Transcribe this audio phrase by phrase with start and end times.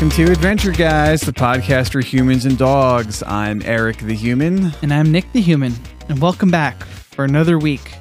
[0.00, 3.22] welcome to Adventure Guys, the podcast for humans and dogs.
[3.22, 4.72] I'm Eric the Human.
[4.80, 5.74] And I'm Nick the Human.
[6.08, 7.98] And welcome back for another week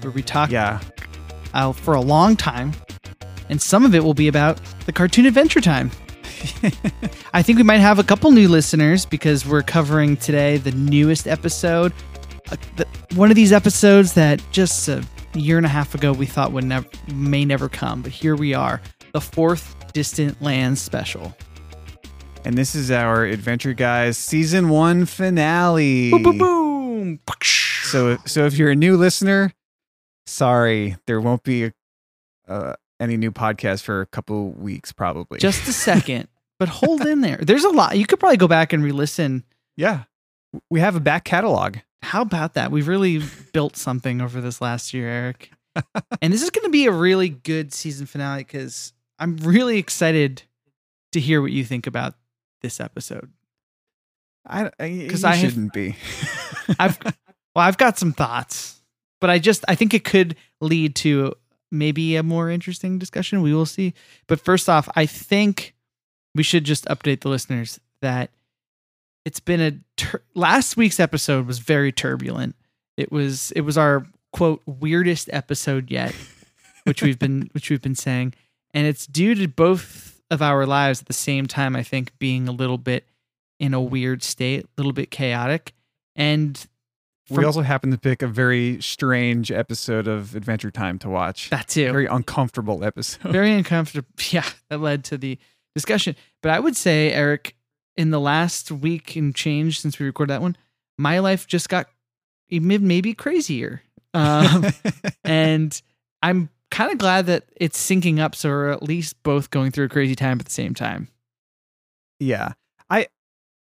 [0.00, 0.80] where we talk Yeah,
[1.54, 2.72] uh, for a long time.
[3.48, 5.92] And some of it will be about the cartoon Adventure Time.
[7.32, 11.28] I think we might have a couple new listeners because we're covering today the newest
[11.28, 11.92] episode.
[12.50, 16.26] Uh, the, one of these episodes that just a year and a half ago we
[16.26, 21.34] thought would never may never come, but here we are, the fourth Distant Lands special.
[22.44, 26.10] and this is our Adventure Guys season one finale.
[26.10, 27.20] Boom, boom, boom.
[27.84, 29.54] So, so if you're a new listener,
[30.26, 31.72] sorry, there won't be
[32.46, 35.38] uh, any new podcast for a couple weeks, probably.
[35.38, 37.38] just a second, but hold in there.
[37.40, 37.96] There's a lot.
[37.96, 39.44] You could probably go back and re-listen.
[39.78, 40.02] yeah,
[40.68, 41.78] we have a back catalog.
[42.02, 42.70] How about that?
[42.70, 43.22] We've really
[43.54, 45.52] built something over this last year, Eric.
[46.20, 50.42] and this is going to be a really good season finale because I'm really excited
[51.12, 52.14] to hear what you think about
[52.62, 53.30] this episode.
[54.46, 55.96] I 'Cause because I I shouldn't be.
[56.78, 58.80] I've well, I've got some thoughts,
[59.20, 61.34] but I just I think it could lead to
[61.72, 63.42] maybe a more interesting discussion.
[63.42, 63.94] We will see.
[64.26, 65.74] But first off, I think
[66.34, 68.30] we should just update the listeners that
[69.24, 72.54] it's been a tur- last week's episode was very turbulent.
[72.96, 76.14] It was it was our quote weirdest episode yet,
[76.84, 78.34] which we've been which we've been saying,
[78.74, 81.76] and it's due to both of our lives at the same time.
[81.76, 83.06] I think being a little bit
[83.58, 85.72] in a weird state, a little bit chaotic,
[86.14, 86.66] and
[87.28, 91.50] we also happen to pick a very strange episode of Adventure Time to watch.
[91.50, 93.32] that too very uncomfortable episode.
[93.32, 94.08] very uncomfortable.
[94.30, 95.38] Yeah, that led to the
[95.74, 96.14] discussion.
[96.42, 97.56] But I would say, Eric,
[97.96, 100.56] in the last week and change since we recorded that one,
[100.98, 101.88] my life just got
[102.48, 103.82] even maybe crazier.
[104.14, 104.64] Um,
[105.24, 105.82] and
[106.22, 109.86] I'm kind of glad that it's syncing up, so we're at least both going through
[109.86, 111.08] a crazy time at the same time.
[112.20, 112.52] yeah,
[112.90, 113.06] I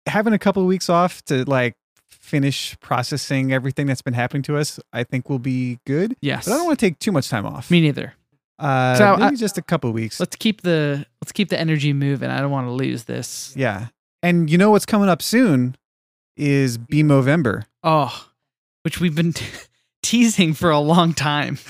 [0.07, 1.75] having a couple of weeks off to like
[2.09, 4.79] finish processing everything that's been happening to us.
[4.93, 7.45] I think will be good, Yes, but I don't want to take too much time
[7.47, 7.71] off.
[7.71, 8.15] me neither.
[8.59, 10.19] uh, So, maybe I- just a couple of weeks.
[10.21, 12.31] Let's keep the let's keep the energy moving.
[12.31, 13.53] I don't want to lose this.
[13.57, 13.89] Yeah,
[14.23, 15.77] and you know what's coming up soon
[16.37, 17.65] is Be Movember.
[17.83, 18.29] Oh,
[18.83, 19.35] which we've been
[20.03, 21.59] teasing for a long time.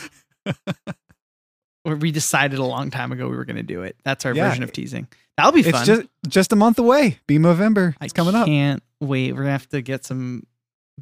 [1.86, 3.96] or we decided a long time ago we were going to do it.
[4.04, 4.48] That's our Yeah.
[4.48, 5.06] version of teasing.
[5.36, 5.74] That'll be fun.
[5.74, 7.18] It's just just a month away.
[7.26, 7.94] Be Movember.
[8.00, 8.46] It's I coming up.
[8.46, 9.32] Can't wait.
[9.32, 10.46] We're gonna have to get some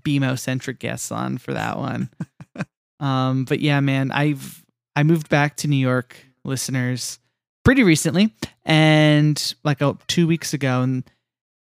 [0.03, 2.11] BMO centric guests on for that one.
[3.01, 4.65] um, but yeah, man, I've
[4.97, 7.19] I moved back to New York, listeners,
[7.65, 8.35] pretty recently,
[8.65, 11.05] and like oh, two weeks ago, and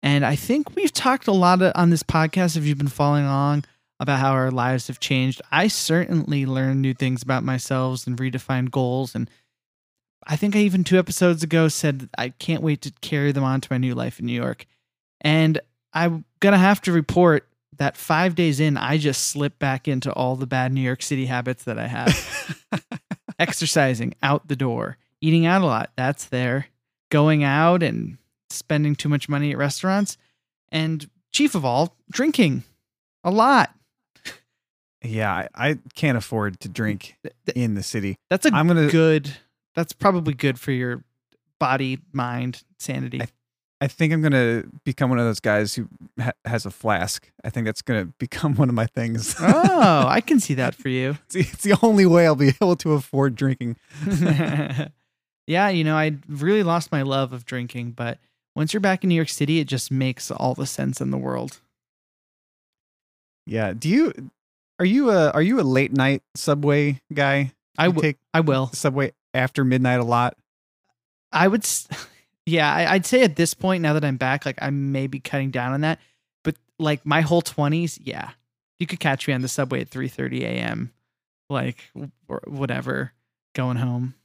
[0.01, 2.55] and I think we've talked a lot of, on this podcast.
[2.57, 3.65] If you've been following along
[4.01, 8.71] about how our lives have changed, I certainly learned new things about myself and redefined
[8.71, 9.29] goals and.
[10.27, 13.59] I think I even two episodes ago said I can't wait to carry them on
[13.59, 14.67] to my new life in New York.
[15.19, 15.59] And
[15.93, 17.47] I'm going to have to report
[17.77, 21.25] that five days in, I just slipped back into all the bad New York City
[21.25, 22.63] habits that I have.
[23.39, 26.67] Exercising out the door, eating out a lot, that's there.
[27.09, 28.17] Going out and
[28.51, 30.17] spending too much money at restaurants.
[30.71, 32.63] And chief of all, drinking
[33.23, 33.73] a lot.
[35.03, 37.17] Yeah, I, I can't afford to drink
[37.55, 38.17] in the city.
[38.29, 38.89] That's a I'm gonna.
[38.89, 39.31] good,
[39.75, 41.03] that's probably good for your
[41.59, 43.21] body, mind, sanity.
[43.21, 43.27] I-
[43.83, 45.87] I think I'm gonna become one of those guys who
[46.19, 47.31] ha- has a flask.
[47.43, 49.35] I think that's gonna become one of my things.
[49.39, 51.17] oh, I can see that for you.
[51.25, 53.77] it's, it's the only way I'll be able to afford drinking.
[55.47, 58.19] yeah, you know, I really lost my love of drinking, but
[58.55, 61.17] once you're back in New York City, it just makes all the sense in the
[61.17, 61.59] world.
[63.47, 63.73] Yeah.
[63.73, 64.13] Do you?
[64.81, 67.53] Are you a Are you a late night subway guy?
[67.77, 68.65] I take I will.
[68.73, 70.35] subway after midnight a lot.
[71.31, 71.63] I would.
[72.47, 75.19] Yeah, I, I'd say at this point, now that I'm back, like I may be
[75.19, 75.99] cutting down on that.
[76.43, 78.31] But like my whole twenties, yeah,
[78.79, 80.91] you could catch me on the subway at 3:30 a.m.
[81.51, 81.91] Like
[82.27, 83.13] or whatever,
[83.53, 84.15] going home.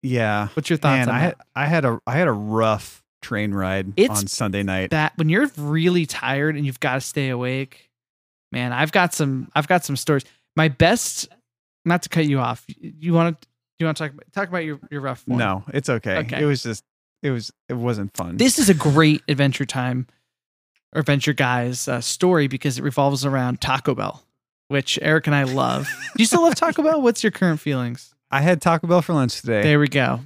[0.00, 0.48] Yeah.
[0.54, 3.52] What's your thoughts Man, on I had I had a I had a rough train
[3.52, 4.90] ride It's on Sunday night.
[4.90, 7.85] that when you're really tired and you've got to stay awake
[8.56, 10.24] man i've got some i've got some stories
[10.56, 11.28] my best
[11.84, 13.48] not to cut you off you want to
[13.78, 16.16] you want to talk about talk about your, your rough one no, it's okay.
[16.18, 16.42] Okay.
[16.42, 16.82] It was just
[17.22, 18.36] it was it wasn't fun.
[18.38, 20.06] this is a great adventure time
[20.94, 24.24] or adventure guys uh, story because it revolves around taco bell
[24.68, 25.86] which eric and i love
[26.16, 29.12] do you still love taco bell what's your current feelings I had Taco Bell for
[29.12, 29.62] lunch today.
[29.62, 30.20] There we go.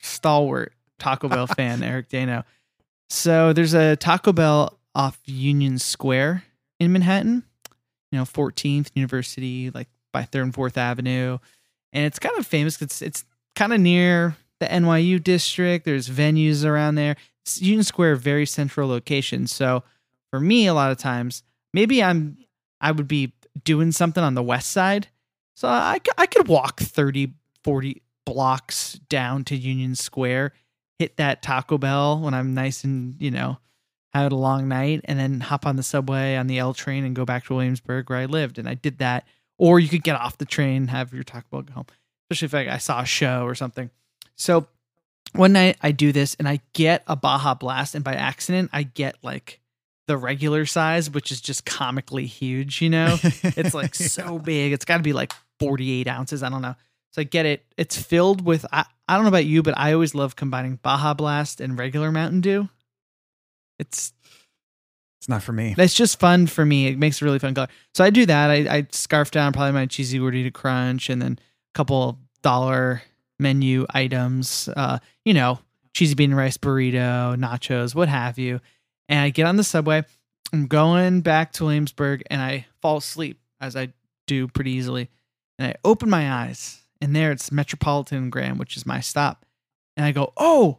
[0.00, 2.44] Stalwart Taco Bell fan, Eric Dano.
[3.08, 6.44] So there's a Taco Bell off Union Square
[6.78, 7.44] in Manhattan,
[8.10, 11.38] you know, 14th University, like by 3rd and 4th Avenue.
[11.92, 12.80] And it's kind of famous.
[12.82, 13.24] It's it's
[13.54, 15.84] kind of near the NYU district.
[15.84, 17.16] There's venues around there.
[17.46, 19.46] S- Union Square, very central location.
[19.46, 19.82] So
[20.30, 22.36] for me, a lot of times, maybe I'm
[22.80, 23.32] I would be
[23.64, 25.08] doing something on the west side.
[25.56, 27.32] So I, I could walk 30,
[27.64, 30.52] 40 blocks down to Union Square,
[30.98, 33.58] hit that Taco Bell when I'm nice and, you know,
[34.14, 37.14] had a long night, and then hop on the subway on the L train and
[37.14, 38.58] go back to Williamsburg where I lived.
[38.58, 39.26] And I did that.
[39.58, 41.86] Or you could get off the train, have your Taco Bell go home,
[42.30, 43.90] especially if I, I saw a show or something.
[44.36, 44.68] So
[45.32, 48.84] one night I do this and I get a Baja Blast, and by accident, I
[48.84, 49.60] get like
[50.06, 53.18] the regular size, which is just comically huge, you know?
[53.42, 54.72] It's like so big.
[54.72, 56.42] It's got to be like 48 ounces.
[56.42, 56.76] I don't know.
[57.12, 57.64] So I get it.
[57.76, 61.14] It's filled with, I, I don't know about you, but I always love combining Baja
[61.14, 62.68] Blast and regular Mountain Dew.
[63.78, 64.12] It's
[65.20, 65.74] It's not for me.
[65.76, 66.86] that's just fun for me.
[66.88, 67.68] It makes a really fun color.
[67.94, 68.50] So I do that.
[68.50, 73.02] I, I scarf down probably my cheesy gordita crunch and then a couple dollar
[73.38, 74.68] menu items.
[74.76, 75.58] Uh, you know,
[75.94, 78.60] cheesy bean and rice burrito, nachos, what have you.
[79.08, 80.04] And I get on the subway.
[80.52, 83.92] I'm going back to Williamsburg and I fall asleep as I
[84.26, 85.08] do pretty easily.
[85.58, 89.44] And I open my eyes and there it's Metropolitan Graham, which is my stop.
[89.96, 90.78] And I go, oh,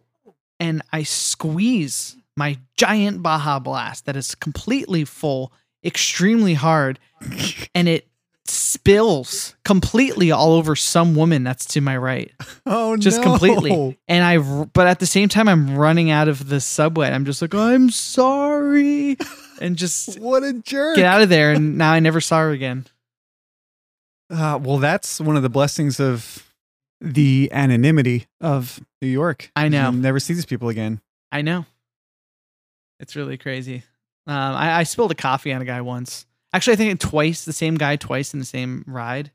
[0.59, 5.53] and I squeeze my giant Baja Blast that is completely full,
[5.85, 6.97] extremely hard,
[7.75, 8.07] and it
[8.45, 12.31] spills completely all over some woman that's to my right.
[12.65, 12.97] oh no.
[12.97, 13.23] Just no.
[13.23, 13.99] completely.
[14.07, 17.09] And I but at the same time, I'm running out of the subway.
[17.09, 19.17] I'm just like, I'm sorry,
[19.61, 20.95] and just What a jerk.
[20.95, 21.51] get out of there.
[21.51, 22.87] And now I never saw her again.
[24.31, 26.45] Uh, well, that's one of the blessings of
[27.01, 29.51] the anonymity of New York.
[29.55, 29.91] I know.
[29.91, 31.01] Never see these people again.
[31.31, 31.65] I know.
[32.99, 33.83] It's really crazy.
[34.27, 36.25] Um, I, I spilled a coffee on a guy once.
[36.53, 39.31] Actually, I think twice, the same guy twice in the same ride.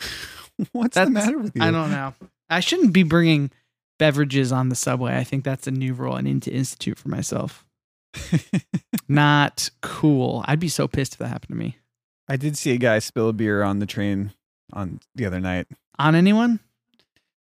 [0.72, 1.62] What's That's- the matter with you?
[1.62, 2.14] I don't know.
[2.50, 3.50] I shouldn't be bringing
[3.98, 5.16] beverages on the subway.
[5.16, 7.64] I think that's a new rule I need to institute for myself.
[9.08, 10.44] Not cool.
[10.46, 11.78] I'd be so pissed if that happened to me.
[12.28, 14.32] I did see a guy spill a beer on the train
[14.72, 15.66] on the other night.
[15.98, 16.60] On anyone?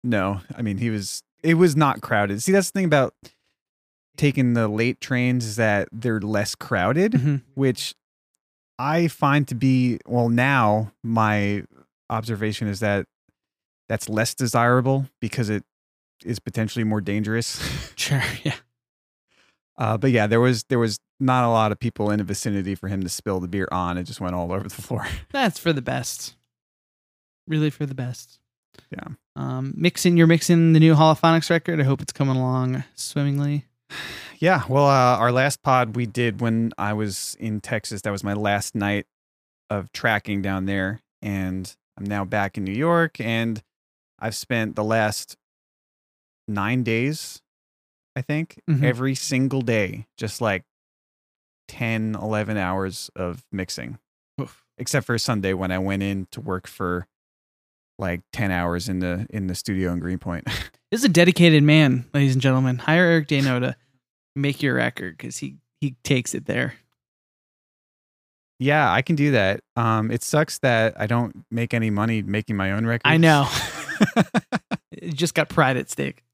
[0.03, 1.23] No, I mean he was.
[1.43, 2.43] It was not crowded.
[2.43, 3.15] See, that's the thing about
[4.17, 7.43] taking the late trains is that they're less crowded, Mhm.
[7.55, 7.95] which
[8.79, 10.29] I find to be well.
[10.29, 11.65] Now my
[12.11, 13.07] observation is that
[13.89, 15.65] that's less desirable because it
[16.25, 17.61] is potentially more dangerous.
[17.97, 18.23] Sure.
[18.43, 18.57] Yeah.
[19.79, 22.75] Uh, but yeah, there was there was not a lot of people in the vicinity
[22.75, 23.97] for him to spill the beer on.
[23.99, 25.07] It just went all over the floor.
[25.33, 26.35] That's for the best.
[27.47, 28.39] Really for the best.
[28.91, 29.15] Yeah.
[29.37, 31.81] Um, mixing, you're mixing the new Holophonics record.
[31.81, 33.67] I hope it's coming along swimmingly.
[34.41, 38.03] Yeah, well, uh, our last pod we did when I was in Texas.
[38.03, 39.07] That was my last night
[39.71, 43.63] of tracking down there, and I'm now back in New York, and
[44.19, 45.37] I've spent the last
[46.47, 47.41] nine days,
[48.17, 48.83] I think, Mhm.
[48.85, 50.65] every single day, just like
[51.69, 53.99] 10, 11 hours of mixing,
[54.41, 54.65] Oof.
[54.77, 57.07] except for Sunday when I went in to work for
[57.99, 60.47] like 10 hours in the in the studio in Greenpoint.
[60.91, 62.79] This is a dedicated man, ladies and gentlemen.
[62.79, 63.75] Hire Eric Dano to
[64.35, 66.75] make your record because he he takes it there.
[68.59, 69.61] Yeah, I can do that.
[69.77, 73.03] Um, it sucks that I don't make any money making my own records.
[73.05, 73.49] I know.
[74.97, 76.25] It just got pride at stake.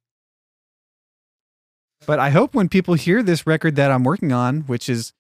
[2.07, 5.13] but I hope when people hear this record that I'm working on, which is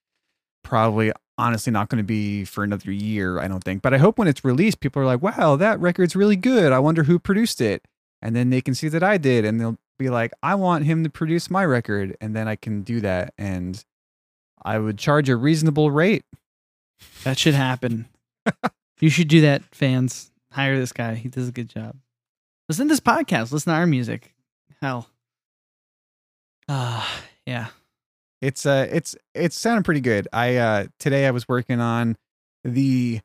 [0.62, 3.82] probably honestly not going to be for another year, I don't think.
[3.82, 6.72] But I hope when it's released, people are like, "Wow, that record's really good.
[6.72, 7.84] I wonder who produced it."
[8.22, 11.04] And then they can see that I did, and they'll be like, "I want him
[11.04, 13.83] to produce my record," and then I can do that, and
[14.62, 16.25] I would charge a reasonable rate.
[17.23, 18.09] That should happen.
[19.00, 20.33] you should do that, fans.
[20.52, 21.14] Hire this guy.
[21.14, 21.97] He does a good job.
[22.69, 23.52] Listen to this podcast.
[23.52, 24.35] Listen to our music.
[24.80, 25.09] Hell.
[26.69, 27.69] Ah, yeah.
[28.40, 30.26] It's uh it's it's sounding pretty good.
[30.33, 32.16] I uh today I was working on
[32.64, 33.21] the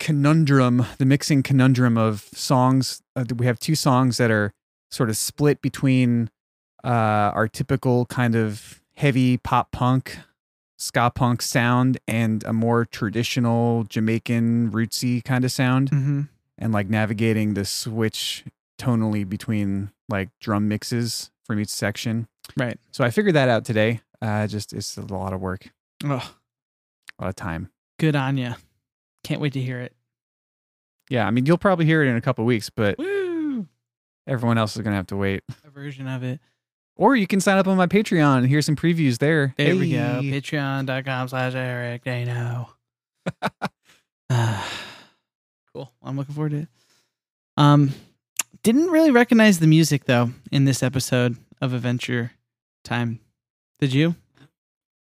[0.00, 3.02] conundrum, the mixing conundrum of songs.
[3.14, 4.52] Uh, we have two songs that are
[4.90, 6.30] sort of split between
[6.84, 10.18] uh our typical kind of heavy pop punk,
[10.78, 16.20] ska punk sound and a more traditional Jamaican rootsy kind of sound Mm-hmm.
[16.58, 18.44] and like navigating the switch
[18.78, 22.28] tonally between like drum mixes from each section.
[22.56, 22.78] Right.
[22.92, 24.00] So I figured that out today.
[24.22, 25.68] Uh, just it's a lot of work,
[26.04, 26.32] Oh,
[27.18, 27.70] a lot of time.
[27.98, 28.54] good on ya.
[29.24, 29.92] Can't wait to hear it.
[31.10, 33.15] Yeah, I mean you'll probably hear it in a couple weeks, but Woo!
[34.26, 35.42] Everyone else is gonna have to wait.
[35.66, 36.40] A version of it.
[36.96, 39.54] Or you can sign up on my Patreon and hear some previews there.
[39.58, 40.20] There we go.
[40.22, 42.70] Patreon.com slash Eric Dano.
[45.76, 45.92] Cool.
[46.02, 46.68] I'm looking forward to it.
[47.58, 47.92] Um,
[48.62, 52.32] Didn't really recognize the music though in this episode of Adventure
[52.82, 53.20] Time.
[53.78, 54.14] Did you?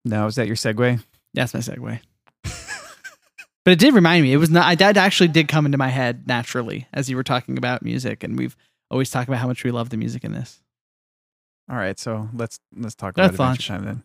[0.06, 1.04] No, is that your segue?
[1.34, 2.00] That's my segue.
[2.44, 4.32] but it did remind me.
[4.32, 4.68] It was not.
[4.68, 8.24] I that actually did come into my head naturally as you were talking about music,
[8.24, 8.56] and we've
[8.92, 10.62] always talk about how much we love the music in this.
[11.70, 13.70] All right, so let's let's talk Let's about launch.
[13.70, 14.04] Adventure Time then.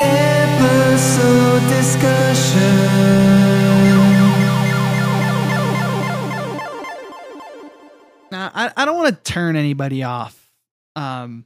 [0.00, 3.14] Episode discussion.
[8.30, 10.50] Now, I, I don't want to turn anybody off
[10.96, 11.44] um,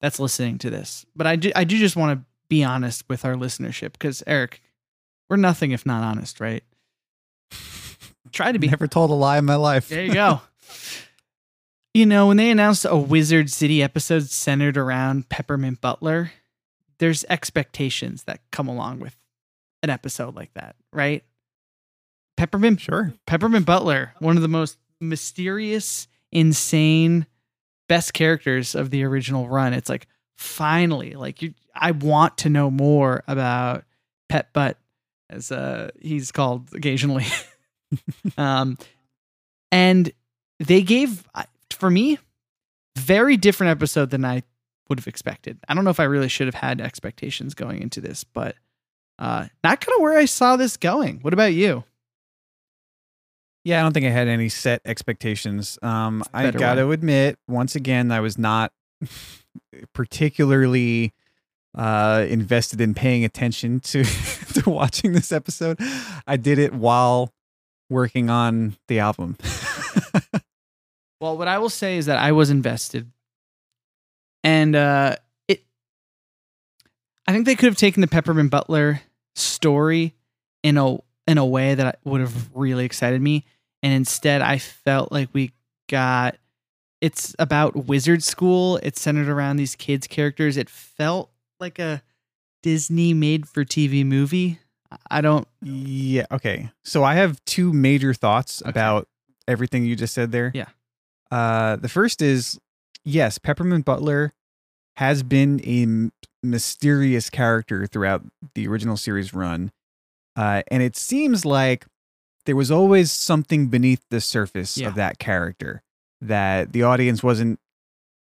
[0.00, 3.24] that's listening to this, but I do, I do just want to be honest with
[3.24, 4.62] our listenership because, Eric,
[5.30, 6.62] we're nothing if not honest, right?
[8.36, 8.68] Try to be.
[8.68, 9.88] Never told a lie in my life.
[9.88, 10.42] There you go.
[11.94, 16.32] you know, when they announced a Wizard City episode centered around Peppermint Butler,
[16.98, 19.16] there's expectations that come along with
[19.82, 21.24] an episode like that, right?
[22.36, 23.14] Peppermint Sure.
[23.26, 27.24] Peppermint Butler, one of the most mysterious, insane,
[27.88, 29.72] best characters of the original run.
[29.72, 33.84] It's like finally, like you, I want to know more about
[34.28, 34.78] Pep But,
[35.30, 37.24] as uh, he's called occasionally.
[38.38, 38.78] um,
[39.70, 40.10] and
[40.58, 41.26] they gave
[41.70, 42.18] for me
[42.96, 44.42] very different episode than I
[44.88, 45.58] would have expected.
[45.68, 48.56] I don't know if I really should have had expectations going into this, but
[49.18, 51.20] uh, not kind of where I saw this going.
[51.20, 51.84] What about you?
[53.64, 55.78] Yeah, I don't think I had any set expectations.
[55.82, 58.72] Um, I got to admit, once again, I was not
[59.92, 61.12] particularly
[61.74, 64.04] uh, invested in paying attention to
[64.54, 65.80] to watching this episode.
[66.26, 67.32] I did it while
[67.88, 69.36] working on the album.
[71.20, 73.10] Well, what I will say is that I was invested,
[74.44, 75.16] and uh,
[75.48, 75.64] it.
[77.26, 79.00] I think they could have taken the Peppermint Butler
[79.34, 80.14] story
[80.62, 83.46] in a in a way that would have really excited me,
[83.82, 85.52] and instead, I felt like we
[85.88, 86.36] got.
[87.00, 88.78] It's about wizard school.
[88.82, 90.56] It's centered around these kids' characters.
[90.56, 92.02] It felt like a
[92.62, 94.58] Disney made for TV movie.
[95.10, 95.46] I don't.
[95.62, 96.26] yeah.
[96.30, 96.70] Okay.
[96.84, 98.70] So I have two major thoughts Okay.
[98.70, 99.08] about
[99.48, 100.50] everything you just said there.
[100.54, 100.66] Yeah.
[101.30, 102.58] Uh, the first is
[103.04, 104.32] yes, Peppermint Butler
[104.96, 106.12] has been a m-
[106.42, 108.24] mysterious character throughout
[108.54, 109.70] the original series run.
[110.36, 111.86] Uh, and it seems like
[112.46, 114.88] there was always something beneath the surface Yeah.
[114.88, 115.82] of that character
[116.20, 117.58] that the audience wasn't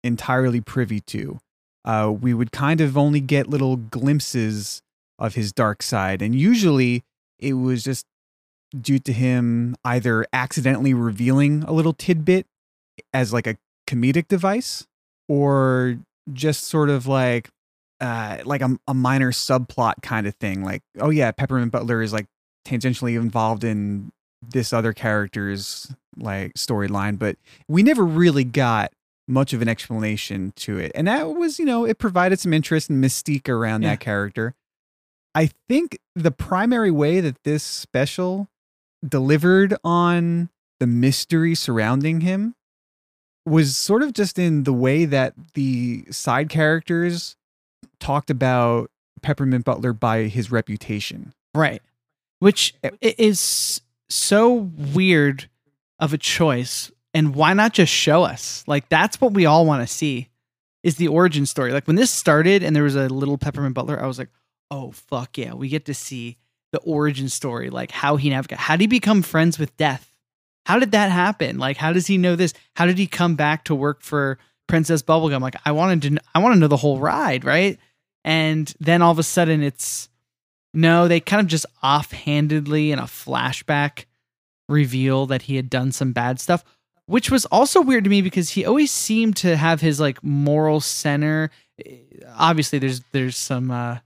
[0.03, 1.39] entirely privy to.
[1.83, 4.81] Uh, we would kind of only get little glimpses
[5.19, 6.21] of his dark side.
[6.21, 7.03] And usually
[7.39, 8.05] it was just
[8.79, 12.45] due to him either accidentally revealing a little tidbit
[13.13, 13.55] as like a
[13.87, 14.85] comedic device
[15.29, 15.97] or
[16.33, 17.49] just sort of like
[18.01, 22.11] uh like a, a minor subplot kind of thing like oh yeah peppermint butler is
[22.11, 22.25] like
[22.67, 24.11] tangentially involved in
[24.49, 27.37] this other character's like storyline but
[27.69, 28.91] we never really got
[29.27, 32.89] much of an explanation to it and that was you know it provided some interest
[32.89, 33.91] and mystique around Yeah.
[33.91, 34.53] that character
[35.35, 38.47] i think the primary way that this special
[39.07, 40.49] delivered on
[40.79, 42.55] the mystery surrounding him
[43.45, 47.35] was sort of just in the way that the side characters
[47.99, 48.89] talked about
[49.21, 51.33] Peppermint Butler by his reputation.
[51.53, 51.81] Right.
[52.39, 55.49] Which is so weird
[55.99, 56.91] of a choice.
[57.13, 58.63] And why not just show us?
[58.67, 60.29] Like that's what we all want to see
[60.83, 61.71] is the origin story.
[61.71, 64.29] Like when this started and there was a little Peppermint Butler, I was like,
[64.75, 66.37] oh fuck yeah, we get to see
[66.71, 68.59] the origin story, like how he navigated.
[68.59, 70.11] How did he become friends with death?
[70.65, 71.57] How did that happen?
[71.57, 72.53] Like how does he know this?
[72.75, 75.41] How did he come back to work for Princess Bubblegum?
[75.41, 77.79] Like I wanted to, I want to know the whole ride, right?
[78.23, 80.09] And then all of a sudden it's
[80.73, 84.05] no, they kind of just offhandedly in a flashback
[84.67, 86.65] reveal that he had done some bad stuff,
[87.05, 90.81] which was also weird to me because he always seemed to have his like moral
[90.81, 91.49] center.
[91.85, 91.99] Eh,
[92.37, 93.99] Obviously, there's there's some uh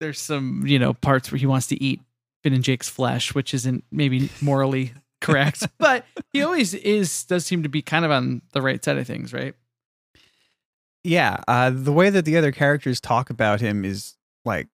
[0.00, 2.00] there's some you know parts where he wants to eat
[2.42, 7.62] Finn and Jake's flesh, which isn't maybe morally correct, but he always is does seem
[7.62, 9.54] to be kind of on the right side of things, right?
[11.04, 14.68] Yeah, uh, the way that the other characters talk about him is like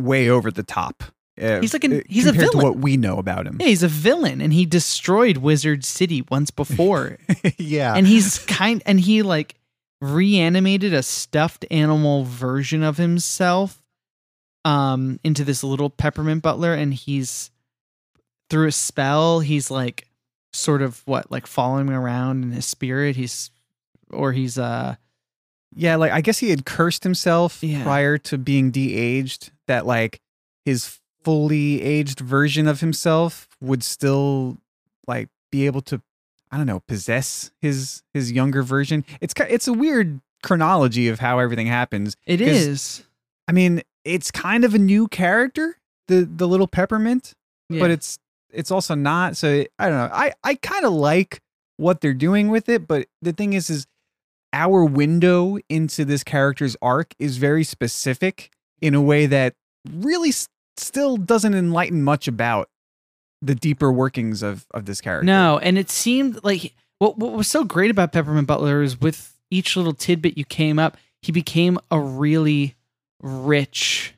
[0.00, 1.02] way over the top.
[1.40, 2.74] Uh, He's like an- uh, he's a compared to villain.
[2.74, 3.56] what we know about him.
[3.60, 7.18] Yeah, he's a villain and he destroyed Wizard City once before.
[7.58, 9.56] yeah, and he's kind and he like
[10.00, 13.82] reanimated a stuffed animal version of himself
[14.64, 17.50] um into this little peppermint butler and he's
[18.50, 20.06] through a spell he's like
[20.52, 23.50] sort of what like following around in his spirit he's
[24.10, 24.94] or he's uh
[25.76, 25.96] yeah.
[25.96, 27.82] Like I guess he had cursed himself Yeah.
[27.82, 29.50] prior to being de-aged.
[29.66, 30.20] That like
[30.64, 34.58] his fully aged version of himself would still
[35.08, 36.00] like be able to
[36.52, 39.04] I don't know possess his his younger version.
[39.20, 42.14] It's it's a weird chronology of how everything happens.
[42.24, 43.02] it is.
[43.48, 47.32] I mean, it's kind of a new character, the the little peppermint,
[47.68, 47.80] Yeah.
[47.80, 48.18] but it's
[48.52, 49.36] it's also not.
[49.36, 50.10] So I don't know.
[50.14, 51.40] I I kind of like
[51.76, 53.86] what they're doing with it, but the thing is, is
[54.52, 59.54] our window into this character's arc is very specific in a way that
[59.90, 62.68] really s- still doesn't enlighten much about
[63.42, 65.24] the deeper workings of of this character.
[65.26, 69.36] No, and it seemed like what what was so great about Peppermint Butler is with
[69.50, 72.76] each little tidbit you came up, he became a really
[73.24, 74.14] rich,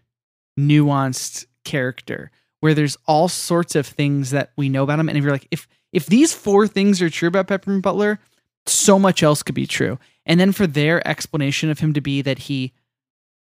[0.58, 5.08] nuanced character where there's all sorts of things that we know about him.
[5.08, 8.18] And if you're like, if if these four things are true about Peppermint Butler,
[8.66, 9.98] so much else could be true.
[10.26, 12.72] And then for their explanation of him to be that he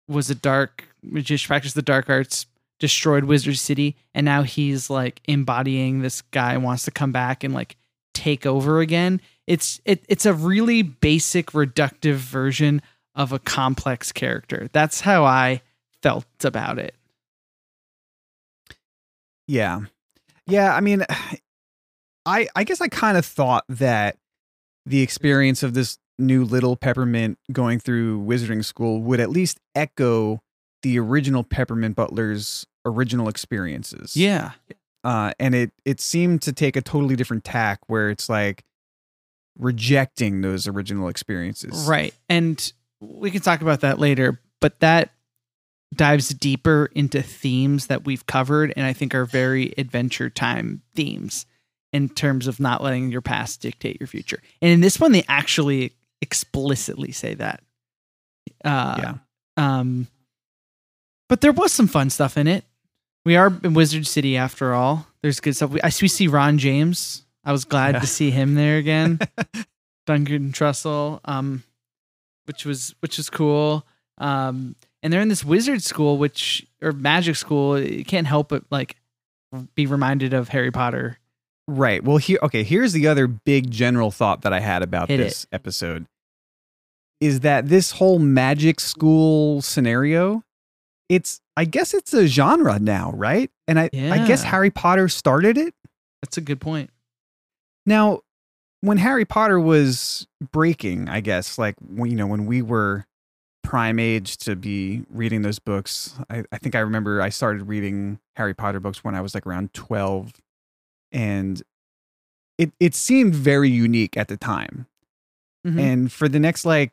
[0.09, 2.47] was a dark magician, practiced the dark arts,
[2.81, 7.55] destroyed Wizard City, and now he's like embodying this guy wants to come back and
[7.55, 7.77] like
[8.15, 9.21] take over again.
[9.47, 12.83] It's it it's a really basic reductive version
[13.15, 14.69] of a complex character.
[14.73, 15.63] That's how I
[16.03, 16.95] felt about it.
[19.47, 19.81] Yeah.
[20.47, 21.05] Yeah, I mean
[22.27, 24.17] I I guess I kind of thought that
[24.87, 30.41] the experience of this new little peppermint going through wizarding school would at least echo
[30.83, 34.17] the original peppermint butler's original experiences.
[34.17, 34.53] Yeah.
[35.05, 38.65] Uh and it it seemed to take a totally different tack where it's like
[39.59, 41.87] rejecting those original experiences.
[41.89, 42.15] Right.
[42.29, 45.13] And we can talk about that later, but that
[45.95, 51.45] dives deeper into themes that we've covered and I think are very adventure time themes
[51.93, 54.41] in terms of not letting your past dictate your future.
[54.63, 57.63] And in this one they actually explicitly say that.
[58.65, 59.15] Uh Yeah.
[59.59, 60.07] um
[61.29, 62.65] but there was some fun stuff in it.
[63.27, 65.07] We are in Wizard City after all.
[65.23, 65.71] There's good stuff.
[65.71, 67.25] We, I we see Ron James.
[67.45, 68.01] I was glad Yeah.
[68.01, 69.19] to see him there again.
[70.07, 71.63] Duncan Trussell, um,
[72.47, 73.87] which was which was cool.
[74.19, 77.81] Um, and they're in this wizard school, which or magic school.
[77.81, 78.97] You can't help but like
[79.75, 81.19] be reminded of Harry Potter.
[81.69, 82.03] Right.
[82.03, 85.25] Well, here, okay, here's the other big general thought that I had about Hit it.
[85.25, 86.07] this episode
[87.21, 90.43] is that this whole magic school scenario,
[91.09, 93.49] it's, I guess it's a genre now, right?
[93.69, 95.73] And I, I guess Harry Potter started it.
[96.21, 96.91] That's a good point.
[97.87, 98.23] Now,
[98.83, 103.07] when Harry Potter was breaking, I guess, like, when, you know, when we were
[103.63, 108.19] prime age to be reading those books, I, I think I remember I started reading
[108.37, 110.33] Harry Potter books when I was like around 12.
[111.13, 111.63] And
[112.59, 114.87] it, it seemed very unique at the time.
[115.67, 115.79] Mhm.
[115.79, 116.93] And for the next like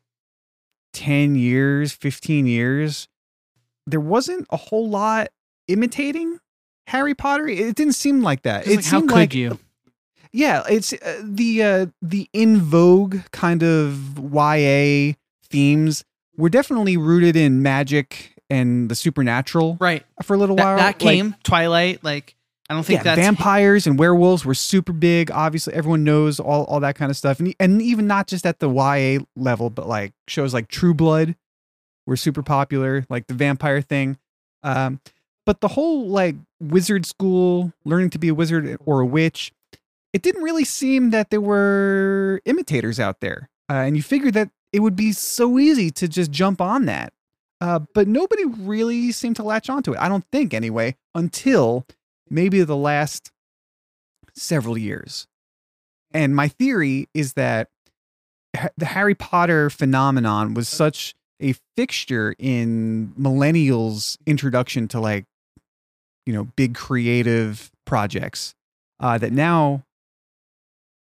[0.94, 3.08] 10 years, 15 years,
[3.88, 5.30] there wasn't a whole lot
[5.68, 6.40] imitating
[6.88, 7.48] Harry Potter.
[7.48, 8.68] It didn't seem like that.
[8.68, 9.58] It like, how seemed could like you?
[10.32, 15.14] Yeah, it's uh, the uh, the in vogue kind of YA
[15.50, 16.04] themes
[16.38, 20.04] were definitely rooted in magic and the supernatural Right.
[20.24, 20.78] for a little while.
[20.78, 22.04] that Like, came Twilight.
[22.04, 22.36] Like
[22.70, 25.32] I don't think yeah, that's vampires and werewolves were super big.
[25.32, 28.60] Obviously, everyone knows all, all that kind of stuff, and and even not just at
[28.60, 31.36] the YA level, but like shows like True Blood
[32.06, 34.18] were super popular, like the vampire thing.
[34.64, 35.00] Um,
[35.46, 39.52] but the whole like wizard school, learning to be a wizard or a witch,
[40.14, 44.50] it didn't really seem that there were imitators out there, uh, and you figured that
[44.72, 47.14] it would be so easy to just jump on that.
[47.62, 50.00] Uh, but nobody really seemed to latch onto it.
[50.00, 51.86] I don't think, anyway, until
[52.30, 53.32] maybe the last
[54.34, 55.28] several years.
[56.12, 57.68] And my theory is that
[58.78, 65.26] the Harry Potter phenomenon was such a fixture in millennials' introduction to like,
[66.26, 68.56] you know, big creative projects
[69.00, 69.84] uh, that now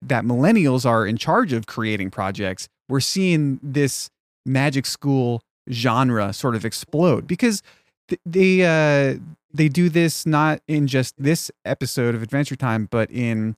[0.09, 4.11] that millennials are in charge of creating projects, we're seeing this
[4.47, 7.63] magic school genre sort of explode because
[8.09, 9.19] th- they uh,
[9.53, 13.57] they do this not in just this episode of Adventure Time, but in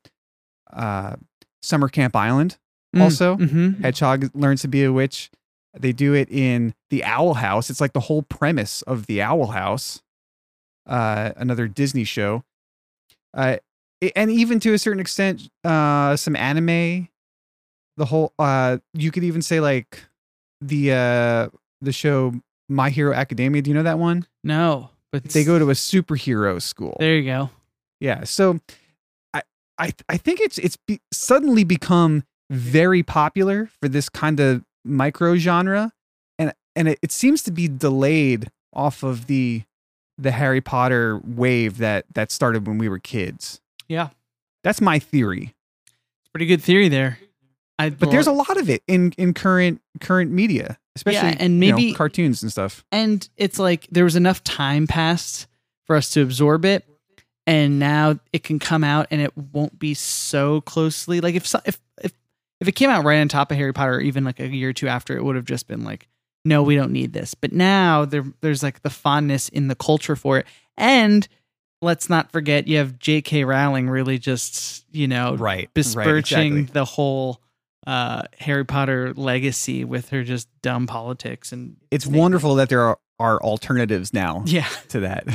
[0.73, 1.17] uh,
[1.63, 2.59] Summer Camp Island.
[2.99, 3.81] Also, Mhm.
[3.83, 5.31] Hedgehog learns to be a witch.
[5.79, 7.69] They do it in the Owl House.
[7.69, 10.01] It's like the whole premise of the Owl House,
[10.87, 12.43] uh, another Disney show.
[13.35, 13.57] Uh,
[14.15, 17.09] and even to a certain extent, uh, some anime.
[17.99, 20.03] The whole, uh, you could even say like
[20.61, 21.49] the uh,
[21.81, 22.35] the show
[22.69, 23.63] My Hero Academia.
[23.63, 24.27] Do you know that one?
[24.45, 26.97] no, but They go to a superhero school.
[27.01, 27.51] There you go.
[28.01, 28.25] Yeah.
[28.25, 28.61] So
[29.33, 29.43] I
[29.79, 35.37] I I think it's it's be, suddenly become very popular for this kind of micro
[35.37, 35.93] genre
[36.39, 39.63] and and it, it seems to be delayed off of the
[40.19, 43.61] the Harry Potter wave that that started when we were kids.
[43.89, 44.09] Yeah.
[44.65, 45.55] That's my theory.
[46.21, 47.19] It's Pretty good theory there.
[47.79, 51.71] I But there's a lot of it in in current current media, especially and you
[51.71, 52.85] know, maybe- cartoons and stuff.
[52.91, 55.47] and it's like there was enough time passed
[55.85, 56.85] for us to absorb it
[57.47, 61.79] and now it can come out and it won't be so closely like if if
[62.03, 62.13] if
[62.61, 64.73] if it came out right on top of Harry Potter even like a year or
[64.73, 66.09] two after it would have just been like
[66.45, 70.17] no we don't need this but now there there's like the fondness in the culture
[70.17, 70.47] for it
[70.77, 71.29] and
[71.83, 73.45] let's not forget you have J.K.
[73.45, 75.69] Rowling really just you know Right.
[75.75, 77.41] besmirching the whole
[77.87, 82.99] uh Harry Potter legacy with her just dumb politics and It's wonderful that there are,
[83.19, 85.27] are alternatives now yeah to that.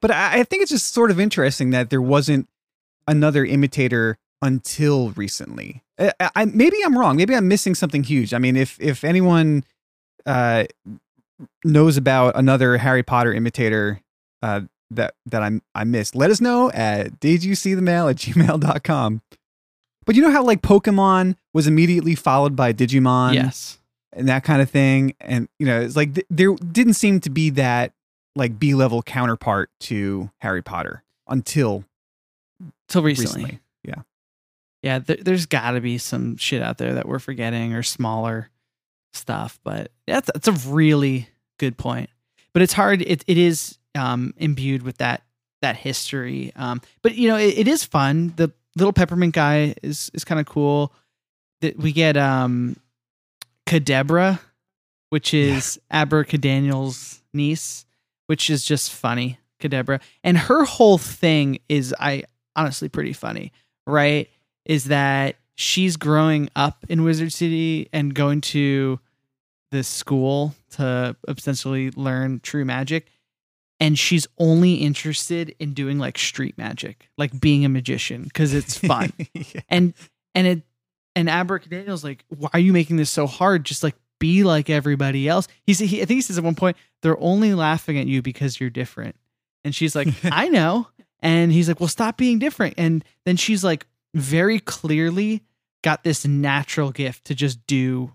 [0.00, 2.48] but I, I think it's just sort of interesting that there wasn't
[3.08, 5.82] another imitator until recently.
[5.98, 7.16] I, I, maybe I'm wrong.
[7.16, 8.32] Maybe I'm missing something huge.
[8.32, 9.64] I mean, if if anyone
[10.24, 10.64] uh,
[11.64, 14.00] knows about another Harry Potter imitator
[14.42, 18.08] uh, that that I I missed, let us know at did you see the mail
[18.08, 19.22] at gmail.com.
[20.06, 23.78] But you know how like Pokemon was immediately followed by Digimon yes
[24.12, 25.14] and that kind of thing.
[25.20, 27.92] And you know, it's like th- there didn't seem to be that
[28.36, 31.84] like B level counterpart to Harry Potter until
[32.88, 33.42] till recently.
[33.44, 33.60] recently.
[33.84, 34.02] Yeah.
[34.82, 38.50] Yeah, there, there's got to be some shit out there that we're forgetting or smaller
[39.12, 42.10] stuff, but that's that's a really good point.
[42.52, 43.02] But it's hard.
[43.02, 45.22] It it is um, imbued with that
[45.62, 46.52] that history.
[46.56, 48.32] Um, but you know, it, it is fun.
[48.36, 50.92] The little peppermint guy is is kind of cool.
[51.60, 52.76] That we get um,
[53.66, 54.40] Kadebra,
[55.10, 57.84] which is Abracadaniel's niece,
[58.26, 59.38] which is just funny.
[59.60, 62.24] Kadebra, and her whole thing is I
[62.56, 63.52] honestly pretty funny,
[63.86, 64.30] right?
[64.64, 68.98] Is that she's growing up in Wizard City and going to
[69.70, 73.06] this school to essentially learn true magic.
[73.80, 78.76] And she's only interested in doing like street magic, like being a magician, because it's
[78.86, 79.12] fun.
[79.32, 79.62] Yeah.
[79.68, 79.94] and
[80.34, 80.62] and it
[81.16, 83.64] and Abracadabra's like, why are you making this so hard?
[83.64, 85.48] Just like be like everybody else.
[85.66, 88.22] He said, he, I think he says at one point, they're only laughing at you
[88.22, 89.16] because you're different.
[89.64, 90.86] And she's like, I know.
[91.20, 92.74] And he's like, well, stop being different.
[92.76, 95.42] And then she's like, very clearly
[95.82, 98.12] got this natural gift to just do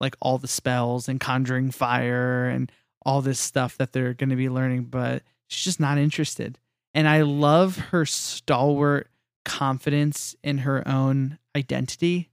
[0.00, 2.70] like all the spells and conjuring fire and
[3.06, 6.58] all this stuff that they're going to be learning, but she's just not interested.
[6.92, 9.08] And I love her stalwart
[9.44, 12.30] confidence in her own identity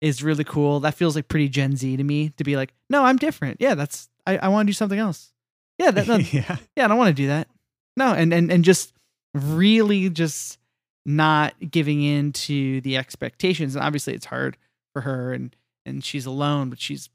[0.00, 0.80] is really cool.
[0.80, 3.60] That feels like pretty Gen Z to me to be like, no, I'm different.
[3.60, 5.32] Yeah, that's I, I want to do something else.
[5.78, 6.56] Yeah, that, that, yeah.
[6.74, 7.48] yeah, I don't want to do that.
[7.96, 8.94] No, and and and just
[9.34, 10.58] really just
[11.04, 13.74] not giving in to the expectations.
[13.76, 14.56] And obviously it's hard
[14.92, 17.10] for her and and she's alone, but she's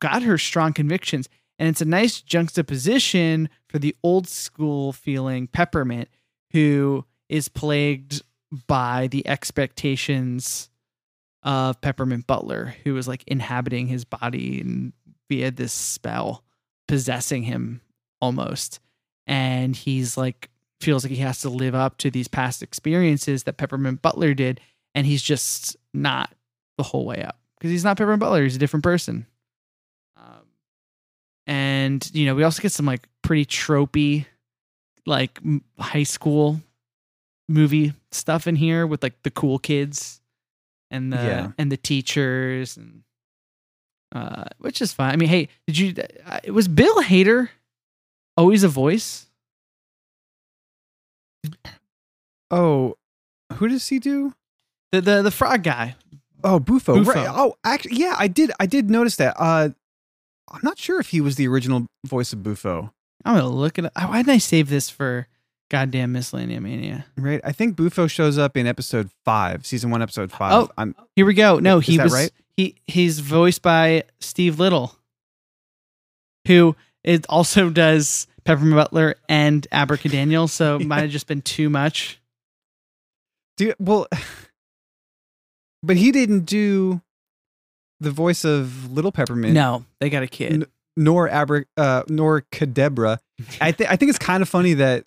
[0.00, 1.28] got her strong convictions.
[1.58, 6.08] And it's a nice juxtaposition for the old school feeling Peppermint,
[6.52, 8.22] who is plagued
[8.66, 10.70] by the expectations
[11.42, 14.92] of Peppermint Butler, who is like inhabiting his body and
[15.28, 16.44] via this spell,
[16.86, 17.80] possessing him
[18.20, 18.80] almost.
[19.26, 23.56] And he's like, feels like he has to live up to these past experiences that
[23.56, 24.60] Peppermint Butler did.
[24.94, 26.32] And he's just not
[26.76, 28.44] the whole way up because he's not Peppermint Butler.
[28.44, 29.26] He's a different person.
[31.88, 34.26] And, you know, we also get some like pretty tropey,
[35.06, 36.60] like m- high school
[37.48, 40.20] movie stuff in here with like the cool kids
[40.90, 41.52] and the Yeah.
[41.56, 43.04] and the teachers and
[44.14, 45.12] uh which is fine.
[45.14, 45.94] I mean, hey, did you
[46.26, 47.48] uh, was Bill Hader
[48.36, 49.26] always a voice?
[52.50, 52.96] Oh,
[53.54, 54.34] who does he do?
[54.92, 55.96] The the the frog guy.
[56.44, 56.94] Oh, Bufo.
[56.96, 57.12] Bufo.
[57.12, 57.26] Right.
[57.30, 58.52] Oh, actually, yeah, I did.
[58.60, 59.34] I did notice that.
[59.38, 59.70] Uh,
[60.52, 62.92] I'm not sure if he was the original voice of Bufo.
[63.24, 63.92] I'm gonna look at it.
[63.94, 65.26] Why didn't I save this for
[65.70, 67.06] goddamn Miscellanea Mania?
[67.16, 67.40] Right.
[67.44, 70.52] I think Bufo shows up in episode five, season one, episode five.
[70.52, 70.70] Oh.
[70.78, 71.58] I'm Here we go.
[71.58, 72.30] No, he that was right?
[72.56, 74.96] he he's voiced by Steve Little,
[76.46, 80.48] who it also does Peppermint Butler and Abracadaniel.
[80.48, 82.20] So it might have just been too much.
[83.56, 84.06] do well,
[85.82, 87.02] but he didn't do
[88.00, 89.54] the voice of Little Peppermint.
[89.54, 90.52] No, they got a kid.
[90.52, 93.18] N- nor Abra, uh, nor Kadebra.
[93.60, 95.06] I think I think it's kind of funny that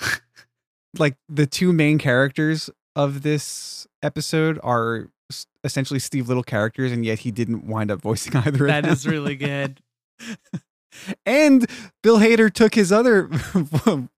[0.97, 7.05] like the two main characters of this episode are s- essentially Steve Little characters, and
[7.05, 8.67] yet he didn't wind up voicing either.
[8.67, 9.81] That is really good.
[11.25, 11.69] and
[12.03, 13.29] Bill Hader took his other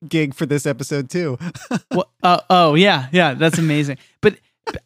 [0.07, 1.37] gig for this episode too.
[1.91, 3.97] Well, uh, oh yeah, yeah, that's amazing.
[4.21, 4.37] But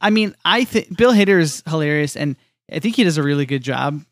[0.02, 2.36] I mean, I think Bill Hader is hilarious, and
[2.71, 4.03] I think he does a really good job.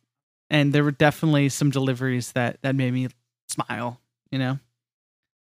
[0.50, 3.08] And there were definitely some deliveries that that made me
[3.48, 4.00] smile,
[4.32, 4.60] you know,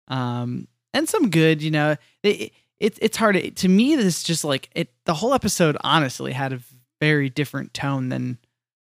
[0.09, 1.97] um, and some good, you know.
[2.23, 3.97] It, it it's hard to, to me.
[3.97, 4.89] This just like it.
[5.05, 6.61] The whole episode honestly had a
[7.01, 8.39] very different tone than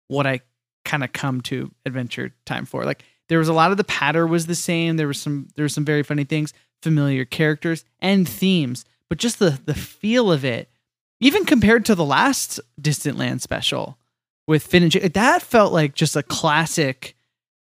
[0.08, 0.42] what I
[0.84, 2.84] kind of come to Adventure Time for.
[2.84, 4.98] Like there was a lot of the patter was the same.
[4.98, 9.40] There was some there were some very funny things, familiar characters and themes, but just
[9.40, 10.70] the the feel of it,
[11.20, 13.98] even compared to the last Distant Land special
[14.52, 17.16] with Finn and Jake, that felt like just a classic.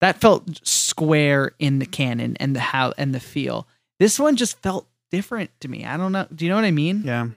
[0.02, 3.68] That felt square in the canon and the how and the feel.
[4.00, 5.84] This one just felt different to me.
[5.86, 6.26] I don't know.
[6.34, 7.04] Do you know what I mean?
[7.04, 7.28] Yeah.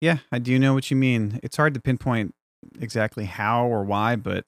[0.00, 1.40] Yeah, I do know what you mean.
[1.42, 2.32] It's hard to pinpoint
[2.80, 4.44] exactly how or why, but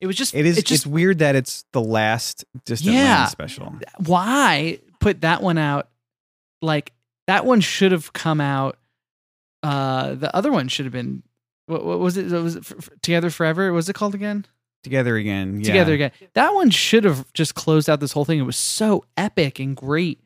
[0.00, 3.18] It was just it is It just it's weird that it's the last Distant Yeah.
[3.18, 3.74] Land special.
[3.98, 5.88] why put that one out
[6.62, 6.92] like
[7.26, 8.78] that one should have come out
[9.62, 11.22] uh the other one should have been
[11.66, 12.64] what, what was it was it
[13.02, 14.44] together forever what was it called again
[14.84, 15.60] Together again.
[15.60, 15.66] Yeah.
[15.66, 19.04] together again that one should have just closed out this whole thing it was so
[19.16, 20.20] epic and great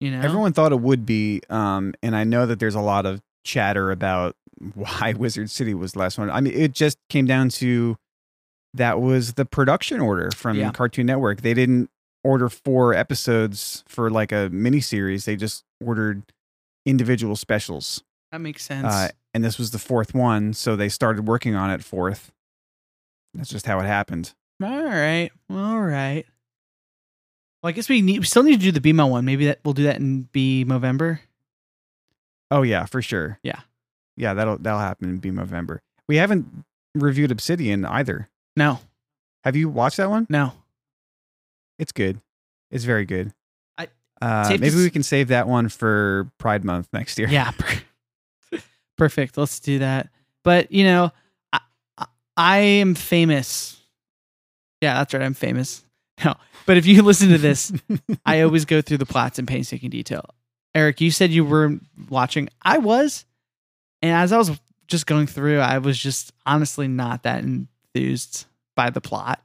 [0.00, 3.04] you know Everyone thought it would be, um, and I know that there's a lot
[3.06, 4.34] of chatter about
[4.74, 6.30] why Wizard City was the last one.
[6.30, 7.96] I mean, it just came down to
[8.72, 10.70] that was the production order from Yeah.
[10.72, 11.42] Cartoon Network.
[11.42, 11.90] They didn't
[12.24, 15.24] order four episodes for like a miniseries.
[15.26, 16.22] They just ordered
[16.86, 18.02] individual specials.
[18.32, 21.70] that makes sense Uh, and this was the fourth one, so they started working on
[21.70, 22.32] it fourth.
[23.34, 24.32] That's just how it happened.
[24.62, 26.26] all right all right
[27.62, 29.60] well i guess we need we still need to do the BMO one maybe that
[29.64, 31.20] we'll do that in b Movember.
[32.50, 33.38] Oh yeah, for sure.
[33.42, 33.60] Yeah.
[34.16, 35.80] yeah, that'll that'll happen in be November.
[36.08, 36.64] We haven't
[36.94, 38.28] reviewed Obsidian either.
[38.56, 38.80] no
[39.44, 40.26] Have you watched that one?
[40.28, 40.52] no
[41.78, 42.20] It's good.
[42.72, 43.32] It's very good.
[43.78, 43.88] I-
[44.20, 47.28] uh, maybe we can save that one for Pride Month next year.
[47.28, 47.52] Yeah.
[49.00, 49.38] per- Perfect.
[49.38, 50.10] Let's do that.
[50.44, 51.10] But, you know,
[51.52, 51.60] I,
[52.36, 53.80] I, am famous.
[54.80, 55.22] Yeah, that's right.
[55.22, 55.84] I'm famous.
[56.22, 56.34] No.
[56.66, 57.72] But if you listen to this,
[58.26, 60.34] I always go through the plots in painstaking detail.
[60.74, 61.78] Eric, you said you were
[62.10, 62.50] watching.
[62.60, 63.24] I was.
[64.02, 64.50] And as I was
[64.86, 68.44] just going through, I was just honestly not that enthused
[68.76, 69.42] by the plot.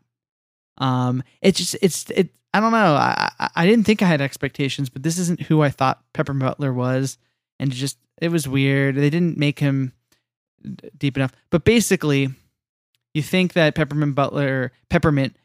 [0.77, 2.29] Um, it's just it's it.
[2.53, 2.95] I don't know.
[2.95, 6.33] I I, I didn't think I had expectations, but this isn't who I thought Pepper
[6.33, 7.17] Butler was,
[7.57, 8.95] and just it was weird.
[8.95, 9.93] They didn't make him
[10.97, 11.33] deep enough.
[11.49, 12.29] But basically,
[13.13, 15.35] you think that Peppermint Butler, Peppermint,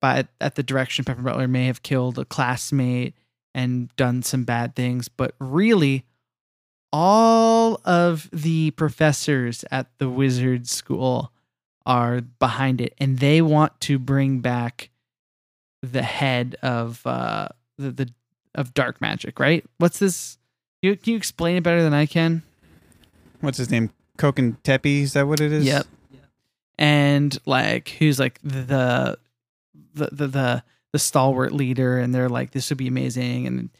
[0.00, 3.14] by at the direction Pepper Butler may have killed a classmate
[3.54, 6.04] and done some bad things, but really,
[6.92, 11.32] all of the professors at the wizard school
[11.86, 14.90] are behind it, and they want to bring back
[15.82, 18.08] the head of uh the, the
[18.54, 19.38] of dark magic.
[19.38, 19.64] Right?
[19.78, 20.38] What's this?
[20.82, 22.42] You, can you explain it better than I can?
[23.40, 23.90] What's his name?
[24.18, 25.02] Koken Tepe?
[25.02, 25.64] Is that what it is?
[25.64, 25.86] Yep.
[26.78, 29.18] And like who's like the
[29.94, 33.70] the the the, the stalwart leader and they're like this would be amazing and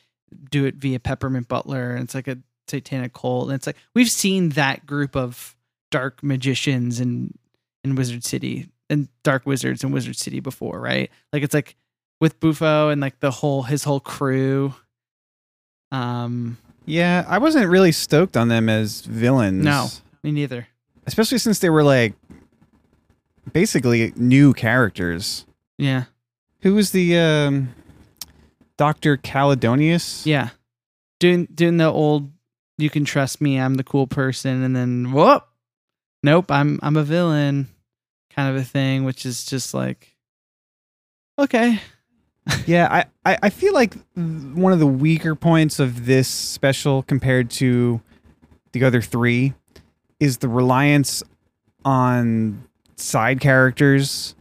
[0.50, 2.38] do it via Peppermint Butler and it's like a
[2.68, 5.56] satanic cult and it's like we've seen that group of
[5.90, 7.36] dark magicians in
[7.82, 11.10] in Wizard City and dark wizards in Wizard City before, right?
[11.32, 11.76] Like it's like
[12.20, 14.74] with Bufo and like the whole his whole crew.
[15.90, 19.64] Um Yeah, I wasn't really stoked on them as villains.
[19.64, 19.88] No.
[20.22, 20.68] me neither.
[21.06, 22.14] Especially since they were like
[23.52, 25.46] basically new characters.
[25.78, 26.04] Yeah.
[26.60, 27.74] Who was the um
[28.76, 29.16] Dr.
[29.16, 30.26] Caledonius?
[30.26, 30.50] Yeah.
[31.20, 32.30] Doing doing the old
[32.78, 35.46] you can trust me, I'm the cool person, and then whoop.
[36.22, 37.68] Nope, I'm I'm a villain
[38.30, 40.16] kind of a thing, which is just like
[41.38, 41.80] okay.
[42.66, 42.88] Yeah,
[43.24, 48.00] I, I, I feel like one of the weaker points of this special compared to
[48.72, 49.54] the other three
[50.18, 51.22] is the reliance
[51.84, 52.64] on
[52.96, 54.34] side characters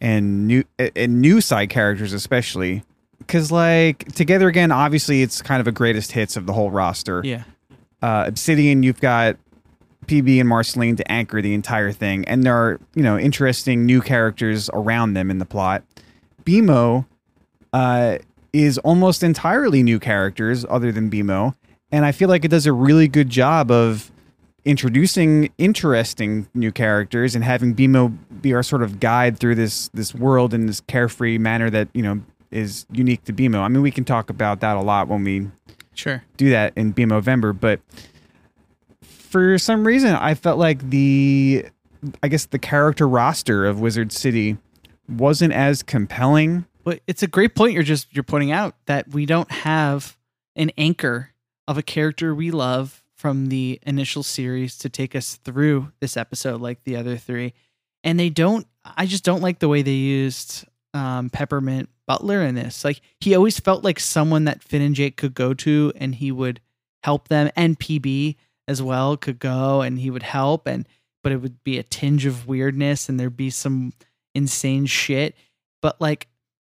[0.00, 2.82] and new and new side characters especially
[3.18, 7.22] because like together again obviously it's kind of a greatest hits of the whole roster
[7.24, 7.44] Yeah.
[8.02, 9.36] uh, Obsidian, you've got
[10.06, 14.00] PB and Marceline to anchor the entire thing, and there are you know interesting new
[14.02, 15.84] characters around them in the plot.
[16.44, 17.06] BMO
[17.72, 18.18] uh,
[18.52, 21.54] is almost entirely new characters, other than BMO,
[21.90, 24.10] and I feel like it does a really good job of
[24.64, 30.14] introducing interesting new characters and having BMO be our sort of guide through this this
[30.14, 33.60] world in this carefree manner that you know is unique to BMO.
[33.60, 35.48] I mean, we can talk about that a lot when we
[35.94, 36.22] Sure.
[36.36, 37.80] do that in Be November, but
[39.02, 41.66] for some reason I felt like the
[42.22, 44.56] I guess the character roster of Wizard City
[45.08, 46.64] wasn't as compelling.
[46.84, 50.16] But it's a great point you're just you're pointing out that we don't have
[50.56, 51.30] an anchor
[51.68, 56.60] of a character we love from the initial series to take us through this episode
[56.60, 57.54] like the other three.
[58.02, 62.54] And they don't I just don't like the way they used um, Peppermint Butler in
[62.54, 62.84] this.
[62.84, 66.32] Like he always felt like someone that Finn and Jake could go to and he
[66.32, 66.60] would
[67.04, 68.36] help them and PB
[68.68, 70.86] as well could go and he would help and
[71.22, 73.92] but it would be a tinge of weirdness and there'd be some
[74.34, 75.36] insane shit
[75.80, 76.28] but like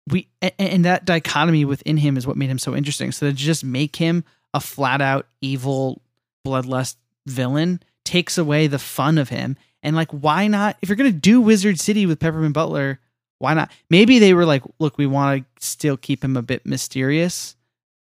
[0.07, 3.11] we and, and that dichotomy within him is what made him so interesting.
[3.11, 6.01] So to just make him a flat out evil
[6.45, 9.57] bloodlust villain takes away the fun of him.
[9.81, 12.99] And like why not if you're gonna do wizard city with peppermint butler
[13.39, 13.71] why not?
[13.89, 17.55] Maybe they were like look we want to still keep him a bit mysterious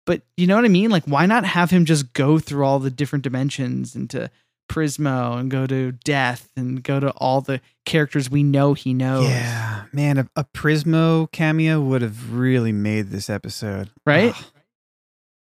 [0.06, 0.90] but you know what i mean?
[0.90, 4.30] Like why not have him just go through all the different dimensions into
[4.70, 9.26] prismo and go to death and go to all the characters we know he knows
[9.30, 13.92] Yeah, man, a, a Prismo cameo would have really made this episode.
[14.06, 14.34] Right?
[14.36, 14.46] Ugh,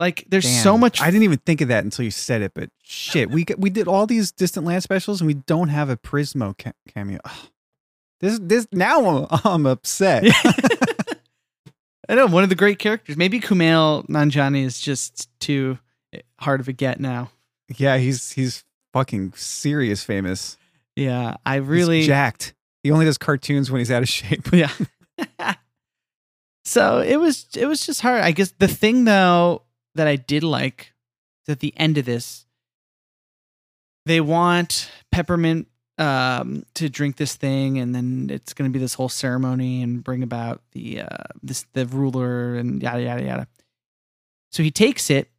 [0.01, 0.63] like there's damn.
[0.63, 3.45] so much I didn't even think of that until you said it, but shit, we
[3.57, 7.19] we did all these distant land specials and we don't have a Prismo ca- cameo.
[7.25, 7.49] Ugh.
[8.21, 10.25] This this now I'm, I'm upset.
[12.09, 13.17] I know one of the great characters.
[13.17, 15.79] Maybe Kumail Nanjiani is just too
[16.13, 17.31] eh, hard of a get now.
[17.77, 18.65] yeah, he's he's
[18.99, 20.57] fucking serious famous.
[20.97, 22.55] Yeah, I He's really jacked.
[22.83, 24.49] He only does cartoons when he's out of shape.
[24.53, 24.73] yeah.
[26.65, 28.23] so it was it was just hard.
[28.23, 29.63] I guess the thing though
[29.95, 30.93] that I did like
[31.47, 32.45] is at the end of this,
[34.05, 38.95] they want Peppermint um, to drink this thing, and then it's going to be this
[38.95, 43.49] whole ceremony and bring about the uh, this the ruler and yada yada yada.
[44.51, 45.31] So he takes it,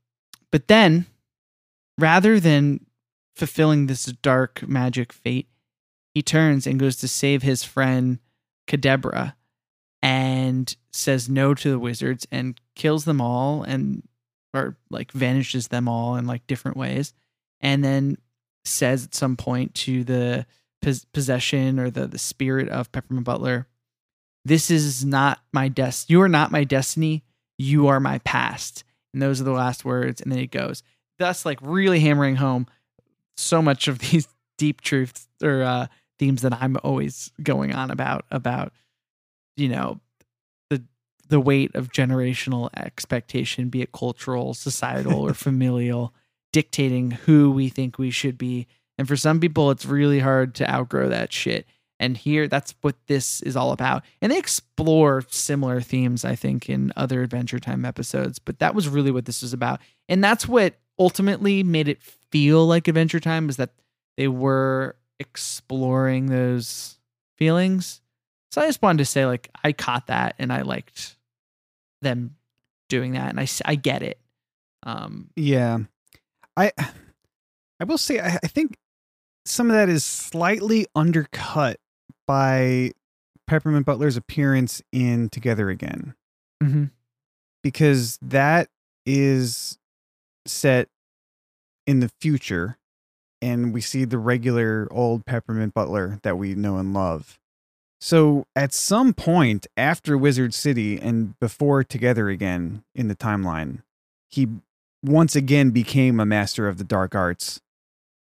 [0.50, 1.08] but then
[1.98, 2.86] rather than
[3.40, 5.48] fulfilling this dark magic fate,
[6.14, 8.20] he turns and goes to save his friend
[8.68, 9.34] Kadebra
[10.02, 14.04] and says no to the wizards and kills them all and
[14.54, 17.14] or like vanishes them all in like different ways
[17.62, 18.18] and then
[18.66, 20.46] says at some point to the
[20.82, 23.68] pos- possession or the the spirit of Peppermint Butler
[24.46, 27.24] this is not my des you are not my destiny
[27.60, 28.84] you are my past.
[29.14, 30.82] And those are the last words and then it goes.
[31.20, 32.66] Thus like really hammering home
[33.40, 35.88] so much of these deep truths or uh
[36.20, 38.74] themes that I'm always going on about about
[39.56, 40.00] you know
[40.70, 40.84] the
[41.30, 46.14] the weight of generational expectation be it cultural societal or familial
[46.52, 48.68] dictating who we think we should be.
[48.98, 51.66] And for some people it's really hard to outgrow that shit.
[52.02, 54.04] And here that's what this is all about.
[54.22, 58.90] And they explore similar themes i think in other adventure time episodes but that was
[58.90, 59.80] really what this was about.
[60.10, 63.72] And that's what ultimately made it feel like adventure time is that
[64.18, 66.98] they were exploring those
[67.38, 68.02] feelings.
[68.52, 71.16] So i just wanted to say like i caught that and i liked
[72.02, 72.36] them
[72.90, 74.20] doing that and I I get it.
[74.84, 75.80] Um Yeah,
[76.58, 76.72] I
[77.80, 78.78] I will say I, I think
[79.46, 81.80] some of that is slightly undercut
[82.28, 82.92] by
[83.48, 86.14] Peppermint Butler's appearance in Together Again.
[86.64, 86.86] Mm-hmm.
[87.64, 88.70] because that
[89.06, 89.78] is
[90.46, 90.90] set
[91.90, 92.78] in the future
[93.42, 97.40] and we see the regular old Peppermint Butler that we know and love.
[98.00, 103.82] So at some point after Wizard City and before Together Again in the timeline,
[104.30, 104.48] he
[105.04, 107.60] once again became a master of the dark arts,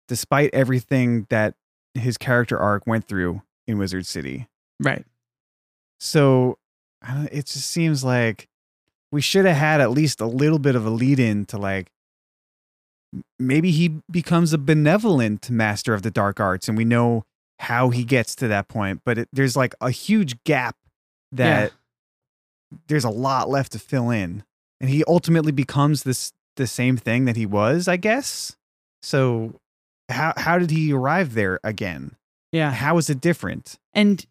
[0.07, 1.53] despite everything that
[1.93, 4.47] his character arc went through in Wizard City.
[4.79, 5.05] right
[5.99, 6.57] So
[7.03, 8.47] it just seems like
[9.11, 11.91] we should have had at least a little bit of a lead in to like
[13.39, 17.23] maybe he becomes a benevolent master of the dark arts and we know
[17.59, 20.75] how he gets to that point but it, there's like a huge gap
[21.31, 21.71] that
[22.87, 24.43] there's a lot left to fill in
[24.79, 28.55] and he ultimately becomes this the same thing that he was i guess?
[29.01, 29.59] So
[30.09, 32.15] how how did he arrive there again?
[32.51, 32.71] Yeah.
[32.71, 33.77] How is it different?
[33.93, 34.25] And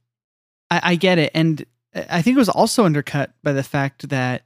[0.70, 1.64] I, I get it and
[1.94, 4.42] i think it was also undercut by the fact that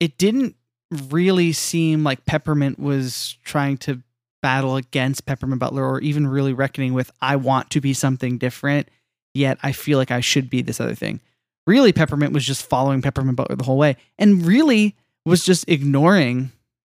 [0.00, 0.56] it didn't
[0.90, 4.02] really seem like peppermint was trying to
[4.40, 8.88] battle against peppermint butler or even really reckoning with i want to be something different
[9.34, 11.20] yet i feel like i should be this other thing.
[11.66, 16.50] Really peppermint was just following peppermint butler the whole way and really was just ignoring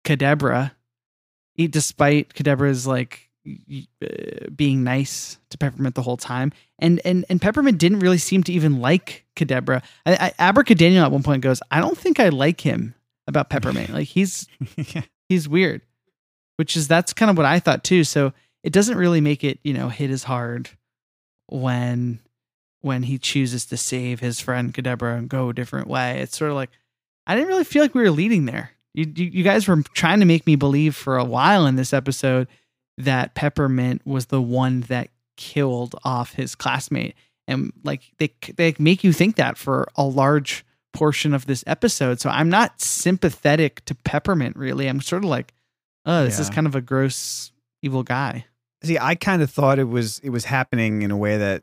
[0.05, 0.73] kadebra
[1.57, 3.29] e- despite kadebra's like
[4.03, 6.53] uh, being nice to peppermint the whole time.
[6.79, 9.83] And and and Peppermint didn't really seem to even like Kadebra.
[10.05, 12.95] I, I, Abracadaniel at one point goes, "I don't think I like him
[13.29, 13.91] about Peppermint.
[13.91, 14.49] Like he's
[15.29, 15.83] he's weird,"
[16.57, 18.03] which is that's kind of what I thought too.
[18.03, 18.33] So
[18.65, 20.71] it doesn't really make it you know hit as hard
[21.47, 22.19] when
[22.81, 26.21] when he chooses to save his friend Kadebra and go a different way.
[26.21, 26.71] It's sort of like
[27.27, 28.73] I didn't really feel like we were leading there.
[28.95, 31.93] You you, you guys were trying to make me believe for a while in this
[31.93, 32.49] episode
[32.97, 37.15] that Peppermint was the one that killed off his classmate
[37.49, 40.65] and like they they make you think that for a large
[40.99, 45.53] portion of this episode so i'm not sympathetic to peppermint really i'm sort of like
[46.07, 48.45] oh this is kind of a gross evil guy.
[48.83, 51.63] See, I kind of thought it was it was happening in a way that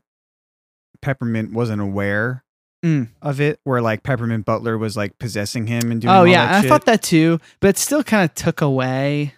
[1.02, 2.42] Peppermint wasn't aware
[2.84, 3.08] Mm.
[3.22, 6.14] of it, where like Peppermint Butler was like possessing him and doing.
[6.14, 6.68] Oh yeah, I shit.
[6.68, 9.34] thought that too, but it still kind of took away.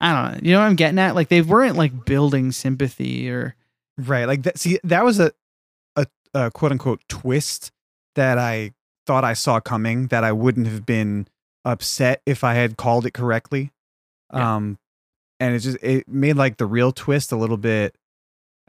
[0.00, 0.40] I don't know.
[0.48, 1.14] You know what I'm getting at?
[1.16, 3.56] Like they weren't like building sympathy or
[3.98, 4.24] right.
[4.26, 4.58] Like that.
[4.58, 5.32] See, that was a
[5.96, 7.72] a, a quote unquote twist
[8.14, 8.72] that I
[9.06, 10.06] thought I saw coming.
[10.08, 11.28] That I wouldn't have been
[11.64, 13.72] upset if I had called it correctly.
[14.32, 14.56] Yeah.
[14.56, 14.78] Um,
[15.40, 17.94] and it just it made like the real twist a little bit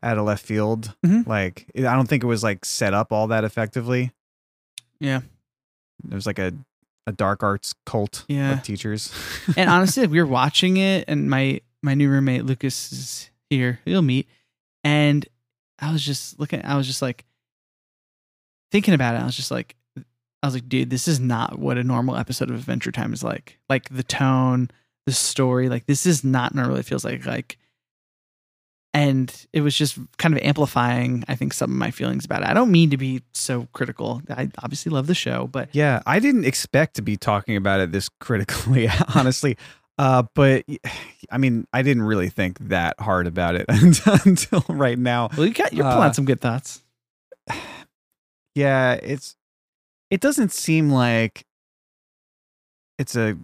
[0.02, 0.94] out of left field.
[1.06, 1.26] Mhm.
[1.28, 4.12] Like it, I don't think it was like set up all that effectively.
[5.00, 5.22] Yeah.
[6.10, 6.54] It was like a
[7.06, 8.54] a dark arts cult Yeah.
[8.54, 9.12] of teachers.
[9.58, 13.80] and honestly, we were watching it, and my my new roommate Lucas is here.
[13.86, 14.28] You'll meet,
[14.84, 15.26] and
[15.80, 16.64] I was just looking.
[16.66, 17.26] I was just like
[18.72, 19.20] thinking about it.
[19.20, 19.76] I was just like,
[20.44, 23.24] I was like, dude, this is not what a normal episode of Adventure Time is
[23.24, 23.58] like.
[23.70, 24.70] Like the tone,
[25.06, 27.26] the story, like this is not normally it feels like.
[27.26, 27.58] Like,
[28.94, 31.24] and it was just kind of amplifying.
[31.28, 32.48] I think some of my feelings about it.
[32.50, 34.22] I don't mean to be so critical.
[34.30, 37.92] I obviously love the show, but Yeah, I didn't expect to be talking about it
[37.92, 39.58] this critically, honestly.
[39.98, 40.66] Uh, but
[41.32, 45.30] i mean, I didn't really think that hard about it until right now.
[45.38, 46.82] well, you got you're Uh, pulling some good thoughts.
[48.56, 49.36] Yeah, it's
[50.14, 51.46] it doesn't seem like
[53.00, 53.36] it's a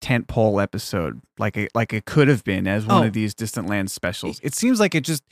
[0.00, 3.06] tent pole episode like it like it could have been as one Oh.
[3.06, 4.40] of these distant lands specials.
[4.42, 5.22] It seems like it just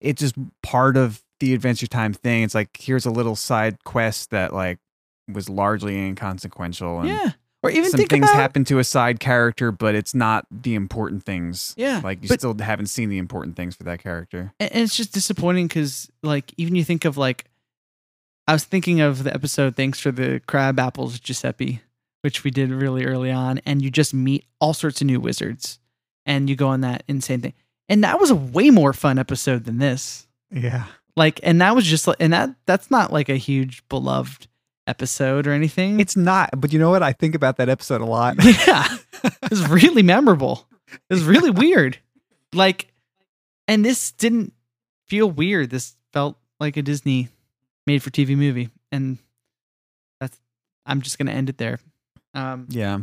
[0.00, 2.42] it just part of the adventure time thing.
[2.42, 4.78] It's like here's a little side quest that like
[5.32, 7.32] was largely inconsequential and Yeah.
[7.62, 11.24] Or even some things about happen to a side character, but it's not the important
[11.24, 11.74] things.
[11.76, 14.52] Yeah, Like you but- still haven't seen the important things for that character.
[14.60, 17.44] and it's just disappointing because like even you think of like
[18.46, 21.80] i was thinking of the episode thanks for the crab apples giuseppe
[22.26, 25.78] which we did really early on and you just meet all sorts of new wizards
[26.26, 27.54] and you go on that insane thing.
[27.88, 30.26] And that was a way more fun episode than this.
[30.50, 30.86] Yeah.
[31.16, 34.48] like and that was just like and that that's not like a huge beloved
[34.88, 36.00] episode or anything.
[36.00, 37.02] It's not, but you know what?
[37.02, 38.42] I think about that episode a lot.
[38.66, 38.88] yeah.
[39.44, 40.66] It's really memorable.
[41.08, 41.98] It's really weird.
[42.52, 42.92] Like
[43.68, 44.52] and this didn't
[45.06, 45.70] feel weird.
[45.70, 47.28] This felt like a disney
[47.86, 49.18] made for tv movie and
[50.20, 50.38] that's
[50.86, 51.78] i'm just gonna end it there
[52.34, 52.98] um yeah.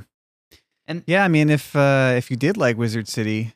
[0.85, 3.53] And- yeah, I mean if uh if you did like Wizard City,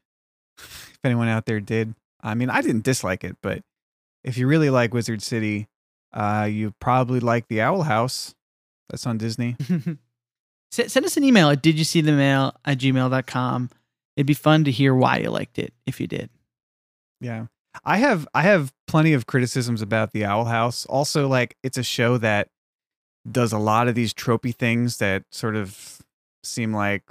[0.58, 3.62] if anyone out there did, I mean I didn't dislike it, but
[4.24, 5.68] if you really like Wizard City,
[6.14, 8.34] uh you probably like the Owl House.
[8.90, 9.58] That's on Disney.
[10.72, 13.70] send, send us an email at did you see the mail at gmail.com
[14.16, 16.30] it'd be fun to hear why you liked it if you did
[17.20, 17.48] Yeah.
[17.84, 20.86] I have I have plenty of criticisms about the Owl House.
[20.86, 22.50] Also, like it's a show that
[23.30, 26.02] does a lot of these tropey things that sort of
[26.44, 27.04] seem like,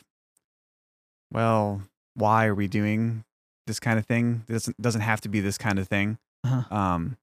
[1.32, 1.82] well,
[2.14, 3.24] why are we doing
[3.66, 4.44] this kind of thing?
[4.48, 6.18] It doesn't doesn't have to be this kind of thing.
[6.44, 6.74] Uh-huh.
[6.74, 7.16] Um,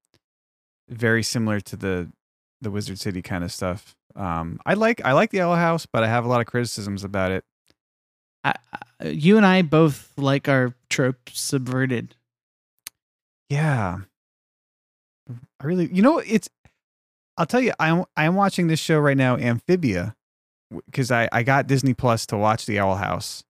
[0.89, 2.09] very similar to the
[2.61, 3.95] the Wizard City kind of stuff.
[4.15, 7.03] Um, I like I like the Owl House, but I have a lot of criticisms
[7.03, 7.43] about it.
[8.43, 8.55] I,
[9.05, 12.15] you and i both like our trope subverted
[13.53, 13.97] Yeah.
[15.59, 16.49] I really, you know, it's,
[17.37, 20.15] I'll tell you, I'm, I'm watching this show right now, Amphibia,
[20.87, 23.43] because I, I got Disney Plus to watch The Owl House.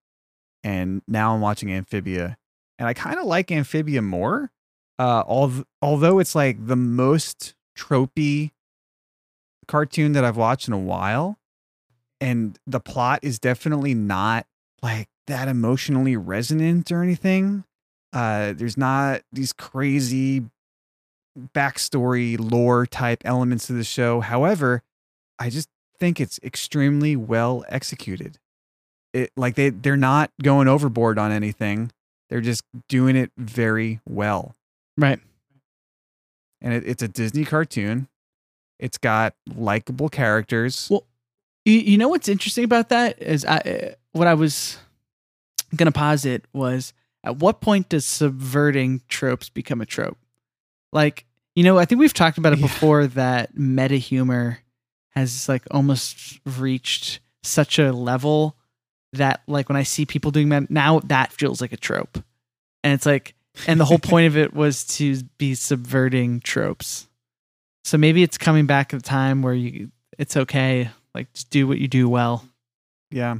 [0.62, 2.38] And now I'm watching Amphibia.
[2.78, 4.52] And I kind of like Amphibia more.
[5.00, 8.52] Uh, al- although it's like the most tropey
[9.68, 11.40] cartoon that I've watched in a while.
[12.20, 14.48] And the plot is definitely not
[14.82, 17.64] like that emotionally resonant or anything.
[18.14, 20.44] Uh, there's not these crazy
[21.56, 24.22] backstory lore type elements to the show.
[24.22, 24.84] However,
[25.40, 25.68] I just
[26.00, 28.38] think it's extremely well executed.
[29.14, 31.92] It like they they're not going overboard on anything.
[32.30, 34.56] They're just doing it very well.
[34.98, 35.20] right
[36.62, 38.08] And it, it's a Disney cartoon.
[38.80, 40.88] It's got likable characters.
[40.90, 41.04] Well,
[41.66, 44.78] You, you know what's interesting about that is I uh, what I was
[45.76, 46.94] gonna posit was
[47.24, 50.18] at what point does subverting tropes become a trope?
[50.92, 52.66] Like you know, I think we've talked about it Yeah.
[52.68, 54.60] before that meta humor
[55.12, 58.56] has like almost reached such a level
[59.14, 62.18] that like when I see people doing that now, that feels like a trope,
[62.84, 63.36] and it's like,
[63.68, 67.08] and the whole point of it was to be subverting tropes.
[67.84, 71.68] So maybe it's coming back at a time where you it's okay like just do
[71.68, 72.44] what you do well
[73.12, 73.38] Yeah.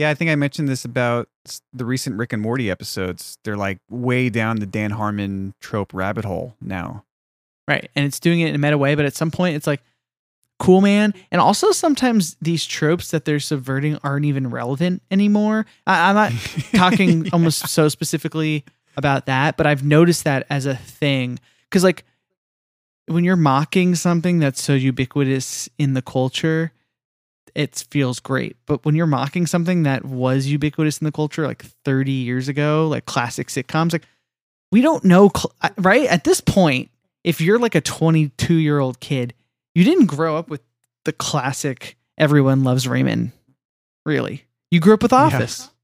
[0.00, 1.28] Yeah, I think I mentioned this about
[1.72, 3.38] the recent Rick and Morty episodes.
[3.44, 7.04] They're like way down the Dan Harmon trope rabbit hole now.
[7.68, 9.82] right and it's doing it in a meta way but at some point it's like
[10.58, 16.10] cool man and also sometimes these tropes that they're subverting aren't even relevant anymore I,
[16.10, 16.32] i'm not
[16.74, 18.64] talking almost so specifically
[18.96, 21.38] about that, but I've noticed that as a thing
[21.68, 22.04] because like
[23.06, 26.72] when you're mocking something that's so ubiquitous in the culture,
[27.54, 28.56] it feels great.
[28.66, 32.88] But when you're mocking something that was ubiquitous in the culture like 30 years ago,
[32.88, 34.06] like classic sitcoms, like
[34.72, 35.30] we don't know,
[35.78, 36.06] right?
[36.06, 36.90] At this point,
[37.24, 39.34] if you're like a 22 year old kid,
[39.74, 40.62] you didn't grow up with
[41.04, 43.32] the classic everyone loves Raymond,
[44.04, 44.44] really.
[44.70, 45.70] You grew up with Office.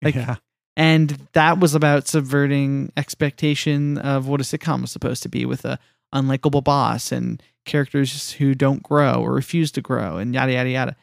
[0.00, 0.36] Like- yeah.
[0.76, 5.64] And that was about subverting expectation of what a sitcom was supposed to be with
[5.64, 5.76] a
[6.14, 10.96] unlikable boss and characters who don't grow or refuse to grow and yada yada yada.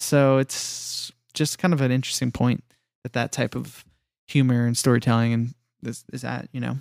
[0.00, 2.62] So it's just kind of an interesting point
[3.04, 3.84] that that type of
[4.26, 6.76] humor and storytelling and this is at you know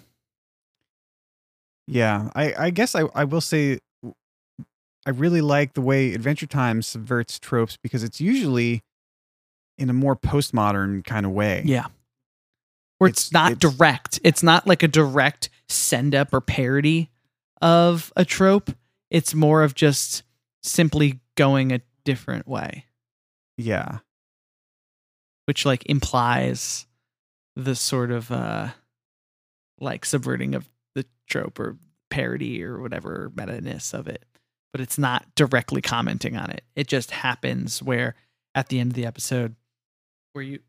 [1.88, 3.80] Yeah, I, I guess I, I will say
[5.06, 8.82] I really like the way Adventure Time subverts tropes because it's usually
[9.78, 11.62] in a more postmodern kind of way.
[11.66, 11.86] yeah
[12.98, 14.20] where it's, It's- not it's- direct.
[14.24, 17.10] It's not like a direct send up or parody
[17.62, 18.72] of a trope.
[19.10, 20.24] It's more of just
[20.64, 22.86] simply going a different way.
[23.58, 24.00] Yeah.
[25.46, 26.86] which like implies
[27.56, 28.70] the sort of uh
[29.80, 31.78] like subverting of the trope or
[32.10, 34.26] parody or whatever meta-ness of it
[34.72, 38.14] but it's not directly commenting on it it just happens where
[38.56, 39.56] at the end of the episode
[40.34, 40.60] where you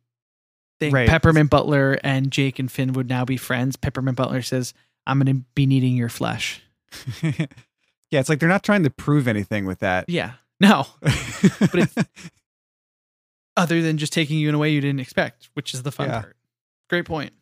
[0.80, 1.08] think Right.
[1.08, 4.72] peppermint butler and jake and finn would now be friends peppermint butler says
[5.06, 6.62] i'm gonna be needing your flesh
[8.10, 10.06] yeah, it's like they're not trying to prove anything with that.
[10.08, 12.06] yeah no but it's-
[13.56, 16.08] other than just taking you in a way you didn't expect, which is the fun
[16.08, 16.20] Yeah.
[16.20, 16.36] part.
[16.88, 17.32] Great point.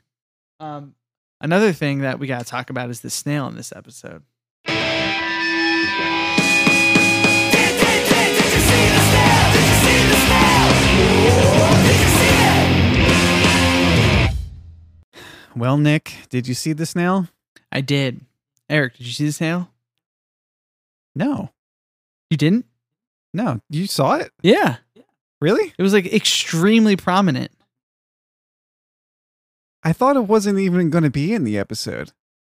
[0.61, 0.95] Um,
[1.43, 4.23] another thing that we got to talk about is the snail in this episode.
[15.55, 17.29] well, Nick, did you see the snail?
[17.73, 18.21] I did.
[18.69, 19.71] Eric, did you see the snail?
[21.17, 21.51] No.
[22.31, 22.67] You didn't?
[23.35, 23.61] No.
[23.71, 24.31] You saw it?
[24.43, 24.77] Yeah.
[25.41, 25.73] Really?
[25.77, 27.51] It was like extremely prominent.
[29.83, 32.13] I thought it wasn't even going to be in the episode.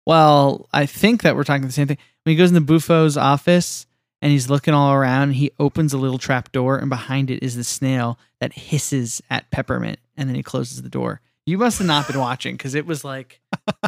[0.07, 1.99] Well, I think that we're talking the same thing.
[2.25, 3.87] When he goes into Bufo's office
[4.23, 7.57] and he's looking all around, he opens a little trap door, and behind it is
[7.57, 11.21] the snail that hisses at Peppermint, and then he closes the door.
[11.45, 13.41] You must have not been watching because it was like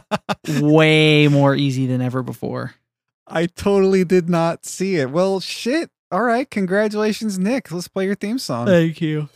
[0.60, 2.74] way more easy than ever before.
[3.30, 5.10] I totally did not see it.
[5.10, 5.90] Well, shit.
[6.10, 6.50] All right.
[6.50, 7.70] Congratulations, Nick.
[7.70, 8.66] Let's play your theme song.
[8.66, 9.28] Thank you.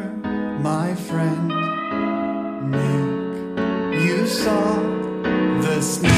[0.61, 1.49] my friend.
[2.71, 4.75] Nick, you saw
[5.63, 6.14] the snail.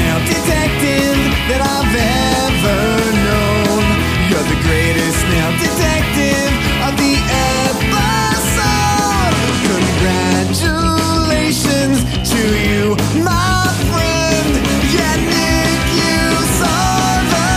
[0.00, 2.80] snail detective that I've ever
[3.26, 3.84] known.
[4.30, 6.52] You're the greatest snail detective
[6.86, 7.14] of the
[7.60, 9.34] episode.
[9.68, 11.98] Congratulations
[12.32, 13.60] to you, my
[13.92, 14.48] friend.
[14.94, 16.20] Yeah, Nick, you
[16.60, 16.88] saw
[17.32, 17.48] the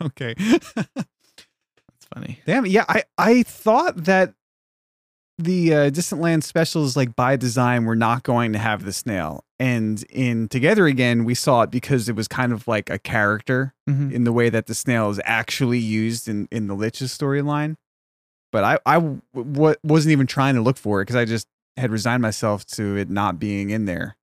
[0.00, 0.08] snail.
[0.08, 0.32] okay.
[0.96, 2.32] That's funny.
[2.46, 2.64] Damn.
[2.66, 2.84] Yeah.
[2.88, 4.34] I, I thought that
[5.38, 9.44] the uh, Distant Land specials, like by design, were not going to have the snail.
[9.58, 13.74] And in Together Again, we saw it because it was kind of like a character
[13.88, 14.12] Mhm.
[14.12, 17.76] in the way that the snail is actually used in, in the Lich's storyline.
[18.52, 21.46] But I, I w- w- wasn't even trying to look for it because I just
[21.76, 24.16] had resigned myself to it not being in there.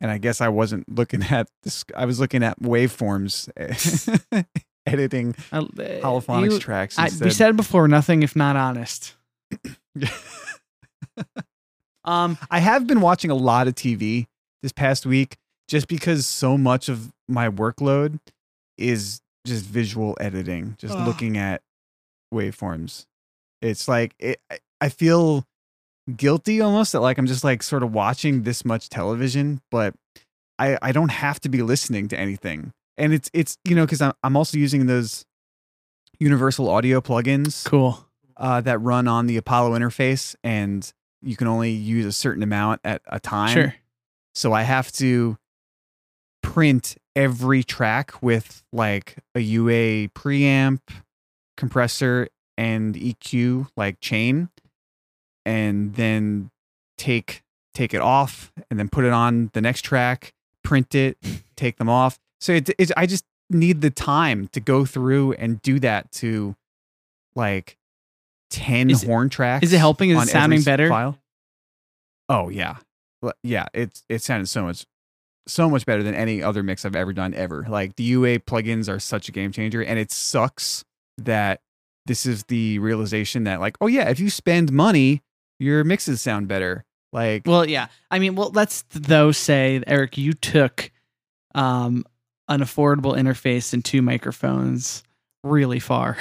[0.00, 1.84] And I guess I wasn't looking at this.
[1.94, 3.48] I was looking at waveforms,
[4.86, 6.98] editing I- holophonics you- tracks.
[6.98, 7.24] I, Instead.
[7.24, 9.14] we said before, nothing if not honest.
[12.02, 14.26] Um, I have been watching a lot of TV
[14.62, 15.36] this past week
[15.68, 18.18] just because so much of my workload
[18.78, 21.06] is just visual editing, just Ugh.
[21.06, 21.60] looking at
[22.32, 23.04] waveforms.
[23.60, 25.44] It's like it, I- I feel
[26.16, 29.94] guilty almost that like I'm just like sort of watching this much television, but
[30.58, 32.72] I I don't have to be listening to anything.
[32.96, 35.26] And it's it's you know because I'm I'm also using those
[36.18, 38.06] universal audio plugins cool.
[38.40, 40.90] Uh, that run on the Apollo interface, and
[41.22, 43.52] you can only use a certain amount at a time.
[43.52, 43.74] Sure.
[44.34, 45.36] So I have to
[46.42, 50.80] print every track with like a UA preamp,
[51.56, 54.48] compressor, and EQ like chain,
[55.44, 56.50] and then
[56.96, 57.42] take
[57.74, 60.32] take it off, and then put it on the next track,
[60.64, 61.18] print it,
[61.56, 62.18] take them off.
[62.40, 66.56] So it, it I just need the time to go through and do that to
[67.34, 67.76] like
[68.50, 69.64] ten Is horn tracks.
[69.64, 70.10] is it helping?
[70.10, 70.88] Is it sounding better?
[70.88, 71.18] File.
[72.28, 72.76] Oh yeah,
[73.42, 73.66] yeah.
[73.72, 74.86] It it sounded so much
[75.46, 77.66] so much better than any other mix I've ever done ever.
[77.68, 80.84] Like the UA plugins are such a game changer, and it sucks
[81.18, 81.60] that
[82.06, 85.22] this is the realization that like oh yeah, if you spend money,
[85.58, 86.84] your mixes sound better.
[87.12, 87.88] Like Well, yeah.
[88.10, 90.90] I mean, well, let's though say, Eric, you took
[91.54, 92.04] um,
[92.48, 95.02] an affordable interface and two microphones
[95.42, 96.16] really far.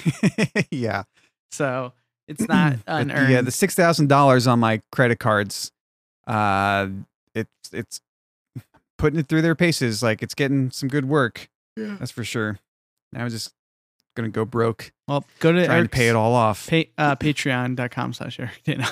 [0.70, 1.04] yeah.
[1.50, 1.92] So
[2.28, 3.36] it's not But the, unearned.
[3.36, 5.72] uh, the six thousand dollars on my credit cards,
[6.26, 6.88] uh,
[7.34, 8.00] it's it's
[8.98, 10.02] putting it through their paces.
[10.02, 11.48] Like it's getting some good work.
[11.76, 11.96] Yeah.
[11.98, 12.58] That's for sure.
[13.12, 13.52] Now I'm just
[14.16, 16.66] gonna go broke well, go to trying to pay it all off.
[16.68, 18.60] Pay, uh, Patreon.com slash Eric.
[18.64, 18.88] Dana.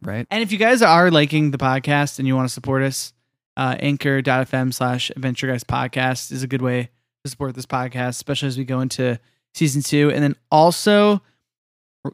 [0.00, 0.26] Right?
[0.30, 3.12] And if you guys are liking the podcast and you want to support us,
[3.56, 6.90] uh, anchor.fm slash adventure guys podcast is a good way
[7.24, 9.20] to support this podcast, especially as we go into
[9.54, 10.10] season two.
[10.10, 11.22] And then also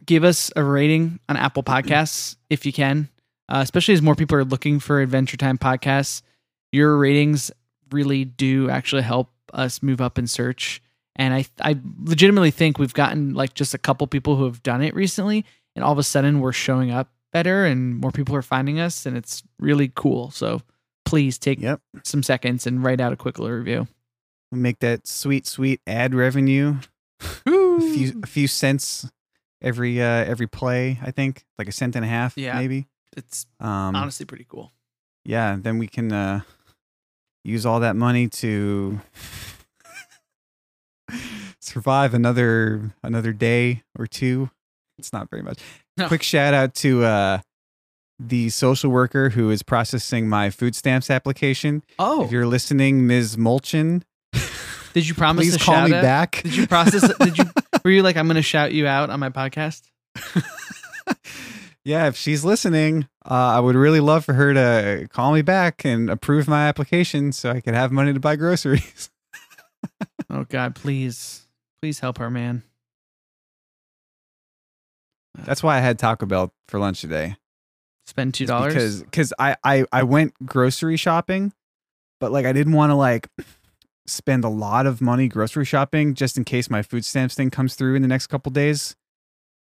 [0.06, 3.08] give us a rating on Apple Podcasts if you can,
[3.48, 6.22] uh, especially as more people are looking for Adventure Time podcasts.
[6.72, 7.50] Your ratings
[7.90, 10.82] really do actually help us move up in search.
[11.16, 14.82] And I, I legitimately think we've gotten like just a couple people who have done
[14.82, 18.42] it recently, and all of a sudden we're showing up better and more people are
[18.42, 20.30] finding us, and it's really cool.
[20.30, 20.62] So
[21.04, 21.80] please take Yep.
[22.04, 23.88] some seconds and write out a quick little review.
[24.52, 26.76] Make that sweet, sweet ad revenue.
[27.46, 29.10] a few a few cents
[29.62, 31.44] every uh every play, I think.
[31.58, 32.58] Like a cent and a half, Yeah.
[32.58, 32.86] maybe.
[33.16, 34.72] It's Um honestly pretty cool.
[35.24, 36.40] yeah, then we can uh
[37.44, 39.00] use all that money to
[41.60, 44.50] survive another another day or two.
[44.98, 45.60] It's not very much.
[45.96, 46.08] No.
[46.08, 47.38] Quick shout out to uh
[48.20, 51.84] the social worker who is processing my food stamps application.
[52.00, 53.36] Oh, If you're listening, Ms.
[53.36, 54.02] Mulchin,
[54.92, 56.02] did you promise please to call shout me out?
[56.02, 56.42] back.
[56.42, 57.16] Did you process?
[57.18, 57.44] did you?
[57.84, 59.82] Were you like, I'm going to shout you out on my podcast?
[61.84, 65.84] yeah, if she's listening, uh, I would really love for her to call me back
[65.84, 69.10] and approve my application so I could have money to buy groceries.
[70.30, 71.46] Oh God, please,
[71.80, 72.62] please help her, man.
[75.44, 77.36] That's why I had Taco Bell for lunch today.
[78.06, 78.66] Spend $2?
[78.66, 81.52] because because I, I I went grocery shopping,
[82.20, 83.28] but like I didn't want to like
[84.08, 87.74] spend a lot of money grocery shopping just in case my food stamps thing comes
[87.74, 88.96] through in the next couple days,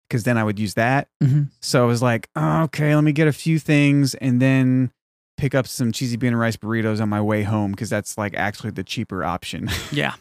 [0.10, 1.10] because then I would use that.
[1.22, 1.50] Mhm.
[1.62, 4.92] So I was like, oh, okay, let me get a few things and then
[5.38, 8.34] pick up some cheesy bean and rice burritos on my way home because that's like
[8.36, 9.70] actually the cheaper option.
[9.92, 10.14] Yeah.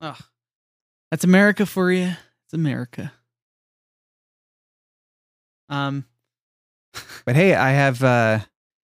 [0.00, 0.16] Ugh.
[1.10, 2.12] That's America for you.
[2.46, 3.12] It's America.
[5.68, 6.04] Um.
[7.24, 8.40] but hey, I have uh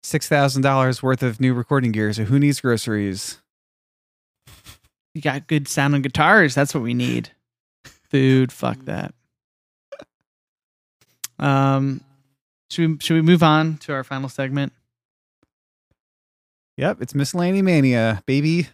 [0.03, 3.40] six thousand dollars worth of new recording gear, so who needs groceries?
[5.15, 6.55] You got good sound sounding guitars.
[6.55, 7.31] That's what we need.
[7.85, 9.15] Food, fuck that.
[11.39, 12.03] Um,
[12.71, 14.73] should we should we move on to our final segment?
[16.77, 18.69] Yep, it's miscellany mania, baby.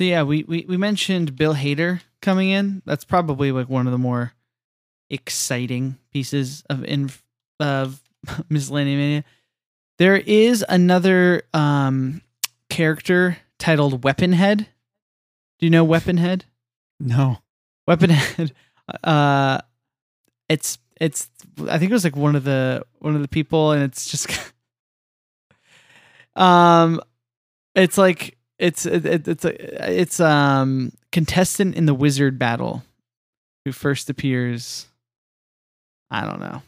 [0.00, 2.80] So yeah, we, we we mentioned Bill Hader coming in.
[2.86, 4.32] That's probably like one of the more
[5.10, 7.10] exciting pieces of in
[7.58, 8.00] of
[8.48, 9.24] Miscellaneous Mania.
[9.98, 12.22] There is another um
[12.70, 14.60] character titled Weaponhead.
[15.58, 16.44] Do you know Weaponhead?
[16.98, 17.36] No.
[17.86, 18.52] Weaponhead.
[19.04, 19.60] Uh,
[20.48, 21.28] it's it's.
[21.68, 24.28] I think it was like one of the one of the people, and it's just.
[26.34, 27.00] um,
[27.76, 32.82] it's like it's it, it- it's a it's um contestant in the wizard battle,
[33.64, 34.86] who first appears.
[36.10, 36.62] I don't know,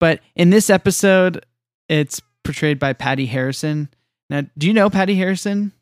[0.00, 1.44] but in this episode,
[1.88, 3.88] it's portrayed by Patty Harrison.
[4.30, 5.72] Now, do you know Patty Harrison?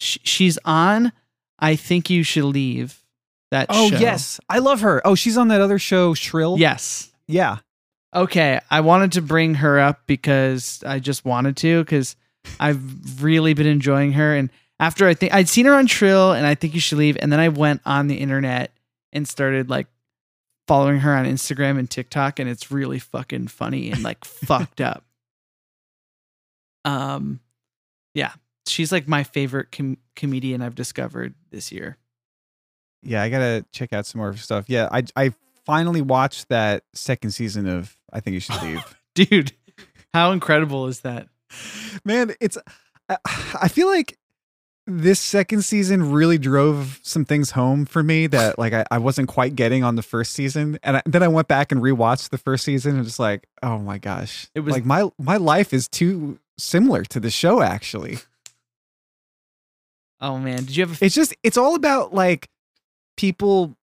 [0.00, 1.12] Sh- she's on
[1.58, 3.02] I think you should leave
[3.50, 3.96] that Oh show.
[3.98, 5.00] yes, I love her.
[5.06, 6.56] Oh, she's on that other show, Shrill.
[6.58, 7.10] Yes.
[7.26, 7.58] yeah.
[8.14, 8.60] Okay.
[8.70, 12.16] I wanted to bring her up because I just wanted to because
[12.60, 14.34] I've really been enjoying her.
[14.34, 17.16] And after I think I'd seen her on Shrill and I think you should leave.
[17.20, 18.72] And then I went on the internet
[19.12, 19.86] and started like
[20.68, 22.38] following her on Instagram and TikTok.
[22.38, 25.04] And it's really fucking funny and like fucked up.
[26.84, 27.40] Um,
[28.14, 28.32] yeah.
[28.66, 31.96] She's like my favorite com- comedian I've discovered this year.
[33.02, 34.64] Yeah, I gotta check out some more stuff.
[34.68, 35.32] Yeah, I I
[35.64, 38.96] finally watched that second season of I think you should leave.
[39.14, 39.52] Dude,
[40.12, 41.28] how incredible is that?
[42.04, 42.58] Man, it's
[43.08, 44.18] I, feel like
[44.86, 49.28] this second season really drove some things home for me that like I, I wasn't
[49.28, 50.78] quite getting on the first season.
[50.82, 53.78] And I, then I went back and rewatched the first season and just like, oh
[53.78, 54.48] my gosh.
[54.54, 58.18] It was- like my my life is too similar to the show actually.
[60.20, 62.48] Oh man, did you have a It's just it's all about like
[63.16, 63.76] people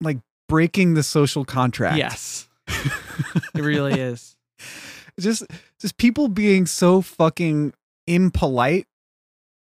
[0.00, 0.18] like
[0.48, 1.96] breaking the social contract.
[1.96, 2.48] Yes.
[2.68, 4.36] it really is.
[5.24, 5.44] just
[5.80, 7.72] just people being so fucking
[8.06, 8.86] impolite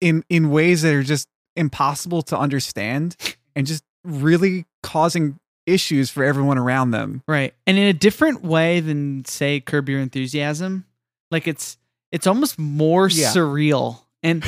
[0.00, 3.16] in in ways that are just impossible to understand
[3.56, 7.22] and just really causing issues for everyone around them.
[7.26, 7.54] Right.
[7.66, 10.84] And in a different way than say Curb Your Enthusiasm.
[11.30, 11.78] Like it's
[12.12, 13.32] it's almost more Yeah.
[13.32, 14.00] surreal.
[14.22, 14.44] And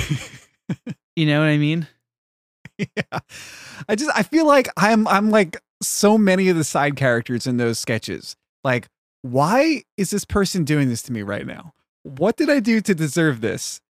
[1.16, 1.86] you know what I mean?
[2.78, 3.18] yeah.
[3.88, 7.56] I just I feel like I'm I'm like so many of the side characters in
[7.56, 8.36] those sketches.
[8.64, 8.88] Like
[9.30, 11.72] why is this person doing this to me right now?
[12.02, 13.80] What did I do to deserve this?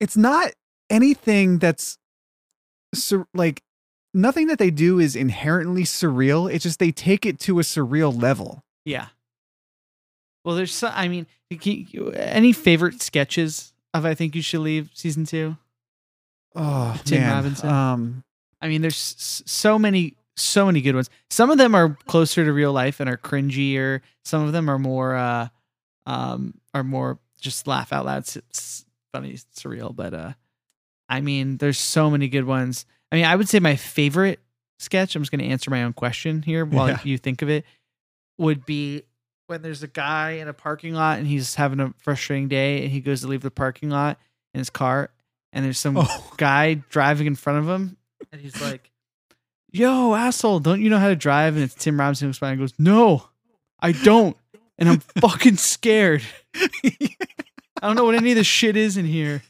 [0.00, 0.52] It's not
[0.90, 1.98] anything that's
[2.94, 3.62] sur- like
[4.12, 6.52] nothing that they do is inherently surreal.
[6.52, 8.62] It's just they take it to a surreal level.
[8.84, 9.08] Yeah.
[10.44, 14.60] Well, there's so, I mean, can- you- any favorite sketches of I think you should
[14.60, 15.56] leave season 2?
[16.56, 17.34] Oh, Tim man.
[17.34, 17.68] Robinson.
[17.68, 18.24] Um
[18.60, 21.10] I mean, there's s- so many, so many good ones.
[21.30, 24.00] Some of them are closer to real life and are cringier.
[24.24, 25.48] Some of them are more, uh,
[26.06, 28.18] um, are more just laugh out loud.
[28.18, 29.94] It's, it's funny, surreal.
[29.94, 30.32] But uh,
[31.08, 32.86] I mean, there's so many good ones.
[33.12, 34.40] I mean, I would say my favorite
[34.78, 35.14] sketch.
[35.14, 36.98] I'm just going to answer my own question here while Yeah.
[37.04, 37.64] you think of it.
[38.38, 39.02] Would be
[39.46, 42.90] when there's a guy in a parking lot and he's having a frustrating day and
[42.90, 44.18] he goes to leave the parking lot
[44.54, 45.10] in his car
[45.52, 47.96] and there's some oh guy driving in front of him,
[48.32, 48.90] and he's like,
[49.74, 52.72] "Yo, asshole, don't you know how to drive?" And it's Tim Robinson who's and goes,
[52.78, 53.28] "No,
[53.80, 54.36] I don't,
[54.78, 56.22] and I'm fucking scared.
[56.54, 56.68] I
[57.82, 59.42] don't know what any of this shit is in here."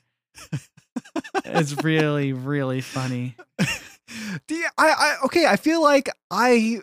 [1.44, 3.36] It's really, really funny.
[4.46, 6.80] Do you- I, I okay, I feel like I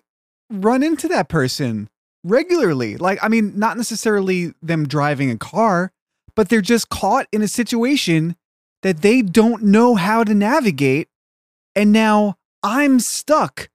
[0.50, 1.89] run into that person
[2.24, 2.98] regularly.
[2.98, 5.92] Like, I mean, not necessarily them driving a car,
[6.36, 8.36] but they're just caught in a situation
[8.84, 11.08] that they don't know how to navigate.
[11.76, 13.70] And now I'm stuck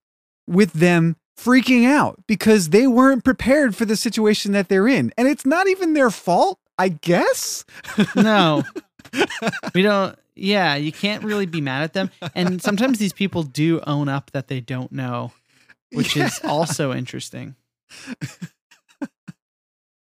[0.47, 5.13] with them freaking out because they weren't prepared for the situation that they're in.
[5.19, 7.65] And it's not even their fault, I guess.
[8.15, 8.65] No,
[9.75, 10.19] we don't.
[10.35, 12.11] Yeah, you can't really be mad at them.
[12.35, 15.33] And sometimes these people do own up that they don't know,
[15.93, 17.57] which is also interesting.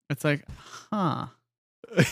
[0.08, 0.44] It's like,
[0.90, 1.26] huh.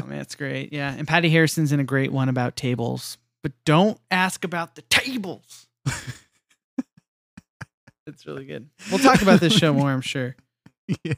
[0.00, 0.72] Oh man, it's great.
[0.72, 0.94] Yeah.
[0.96, 5.66] And Patty Harrison's in a great one about tables, but don't ask about the tables.
[8.06, 8.68] it's really good.
[8.90, 10.36] We'll talk about this show more, I'm sure.
[11.04, 11.14] yeah.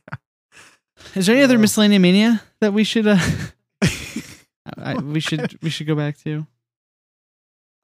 [1.15, 3.19] Is there any other miscellaneous mania that we should uh
[4.77, 6.47] I, we should we should go back to?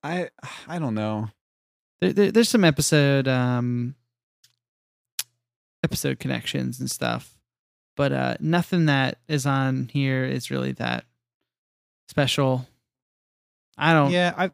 [0.02, 0.28] I
[0.68, 1.30] I don't know.
[2.00, 3.94] There, there, there's some episode um
[5.82, 7.38] episode connections and stuff,
[7.96, 11.04] but uh nothing that is on here is really that
[12.08, 12.66] special.
[13.78, 14.10] I don't.
[14.10, 14.50] Yeah, I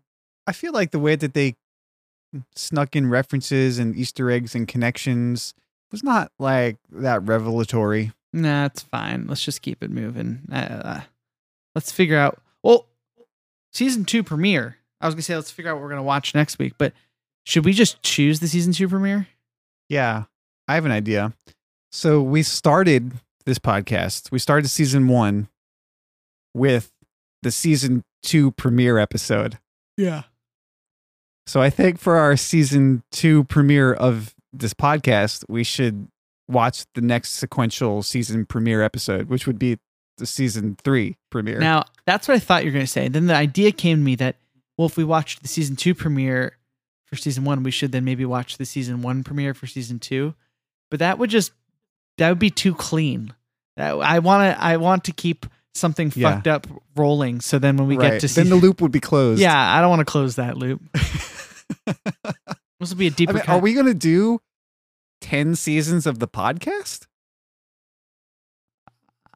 [0.47, 1.57] I feel like the way that they
[2.55, 5.55] snuck in references and Easter eggs and connections
[5.91, 8.13] was not like that revelatory.
[8.33, 9.27] Nah, it's fine.
[9.27, 10.41] Let's just keep it moving.
[10.51, 11.03] Uh,
[11.75, 12.41] let's figure out.
[12.63, 12.87] Well,
[13.73, 14.79] season two premiere.
[15.01, 16.93] I was gonna say let's figure out what we're gonna watch next week, but
[17.45, 19.29] should we just choose the season two premiere?
[19.89, 20.25] Yeah,
[20.67, 21.35] I have an idea.
[21.91, 23.13] So we started
[23.45, 24.31] this podcast.
[24.31, 25.49] We started season one
[26.55, 26.91] with
[27.43, 29.59] the season two premiere episode.
[29.97, 30.23] Yeah.
[31.47, 36.09] So I think for our season two premiere of this podcast, we should
[36.49, 39.79] watch the next sequential season premiere episode, which would be
[40.19, 41.59] the season three premiere.
[41.59, 43.09] Now that's what I thought you were gonna say.
[43.09, 44.37] Then the idea came to me that
[44.77, 46.57] well, if we watched the season two premiere
[47.07, 50.35] for season one, we should then maybe watch the season one premiere for season two.
[50.91, 51.53] But that would just
[52.19, 53.35] that would be too clean.
[53.77, 56.35] I want to I want to keep something Yeah.
[56.35, 56.67] fucked up
[56.97, 57.41] rolling.
[57.41, 58.13] So then when we right.
[58.13, 59.41] get to see, then the loop would be closed.
[59.41, 60.83] Yeah, I don't want to close that loop.
[62.83, 63.35] This will be a deeper.
[63.35, 64.41] mean, are we going to do
[65.21, 67.07] 10 seasons of the podcast?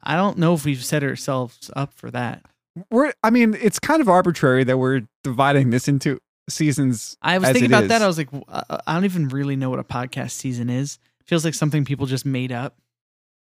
[0.03, 2.43] I don't know if we've set ourselves up for that.
[2.91, 6.19] We're, I mean, it's kind of arbitrary that we're dividing this into
[6.49, 7.15] seasons.
[7.21, 8.01] I was as thinking it about that.
[8.01, 10.99] I was like, uh, I don't even really know what a podcast season is.
[11.23, 12.75] Feels like something people just made up.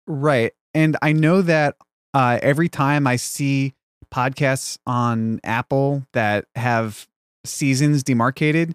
[0.06, 0.52] Right.
[0.72, 1.76] And I know that
[2.14, 3.74] uh, every time I see
[4.12, 7.08] podcasts on Apple that have
[7.44, 8.74] seasons demarcated,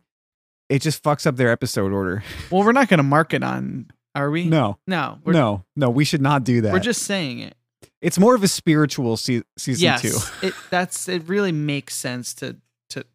[0.69, 2.23] it just fucks up their episode order.
[2.51, 4.45] Well, we're not going to mark it on, are we?
[4.45, 6.73] No, no, no, no, we should not do that.
[6.73, 7.55] we're just saying it.
[8.01, 10.17] it's more of a spiritual se- season yes, two.
[10.47, 11.27] it that's it.
[11.27, 12.55] Really makes sense to
[12.91, 13.05] to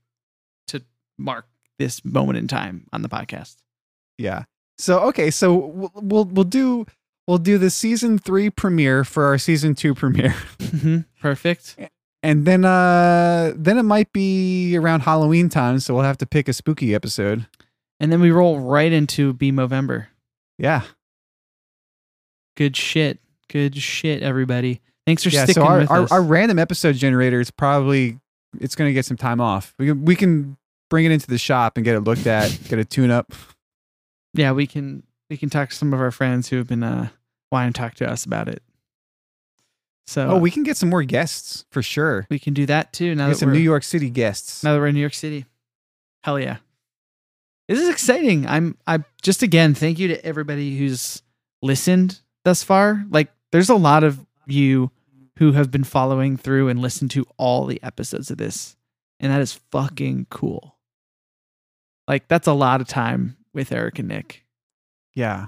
[0.68, 0.82] to
[1.18, 1.46] mark
[1.78, 3.56] this moment in time on the podcast.
[4.18, 4.44] Yeah.
[4.78, 6.86] So okay, so we'll we'll, we'll do
[7.32, 11.76] we'll do the season three premiere for our season two premiere, hmm Perfect.
[12.22, 16.46] and then uh then it might be around Halloween time, so we'll have to pick
[16.46, 17.46] a spooky episode.
[17.98, 20.08] And then we roll right into B Movember.
[20.58, 20.82] Yeah.
[22.54, 23.18] Good shit.
[23.48, 24.82] Good shit, everybody.
[25.06, 25.44] Thanks for yeah.
[25.44, 26.12] sticking So our, with our, us.
[26.12, 28.18] our random episode generator is probably
[28.60, 29.74] it's going to get some time off.
[29.78, 30.58] We can we can
[30.90, 33.32] bring it into the shop and get it looked at, get a tune up.
[34.34, 37.08] yeah, we can we can talk to some of our friends who have been uh
[37.52, 38.62] wanting to talk to us about it.
[40.06, 42.26] So Oh, we can get some more guests for sure.
[42.30, 43.14] we can do that too.
[43.14, 44.64] Now Get that some New York City guests.
[44.64, 45.46] now that we're in New York City.
[46.24, 46.56] Hell yeah.
[47.68, 48.46] This is exciting.
[48.46, 51.22] I'm I just again thank you to everybody who's
[51.62, 53.04] listened thus far.
[53.10, 54.90] Like there's a lot of you
[55.38, 58.76] who have been following through and listened to all the episodes of this.
[59.20, 60.76] And that is fucking cool.
[62.08, 64.44] Like that's a lot of time with Eric and Nick.
[65.14, 65.46] Yeah.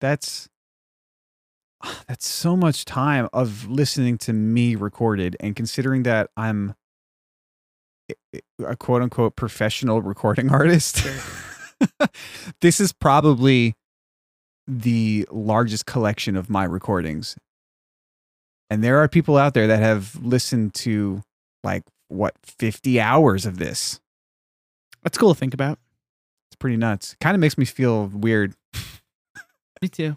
[0.00, 0.48] That's
[2.08, 6.74] that's so much time of listening to me recorded and considering that I'm
[8.64, 11.06] a quote unquote professional recording artist.
[12.60, 13.74] this is probably
[14.66, 17.36] the largest collection of my recordings.
[18.68, 21.22] And there are people out there that have listened to
[21.64, 24.00] like what 50 hours of this.
[25.02, 25.78] That's cool to think about.
[26.50, 27.16] It's pretty nuts.
[27.20, 28.54] Kind of makes me feel weird.
[29.82, 30.16] Me too.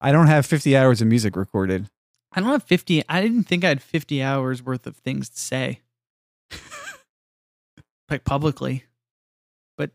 [0.00, 1.88] I don't have 50 hours of music recorded.
[2.32, 3.02] I don't have 50.
[3.08, 5.80] I didn't think I had 50 hours worth of things to say.
[8.10, 8.84] like publicly.
[9.78, 9.90] But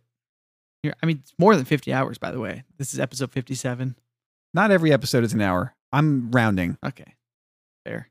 [0.83, 2.63] here, I mean, it's more than 50 hours, by the way.
[2.77, 3.95] This is episode 57.
[4.53, 5.75] Not every episode is an hour.
[5.91, 6.77] I'm rounding.
[6.85, 7.15] Okay.
[7.85, 8.09] Fair.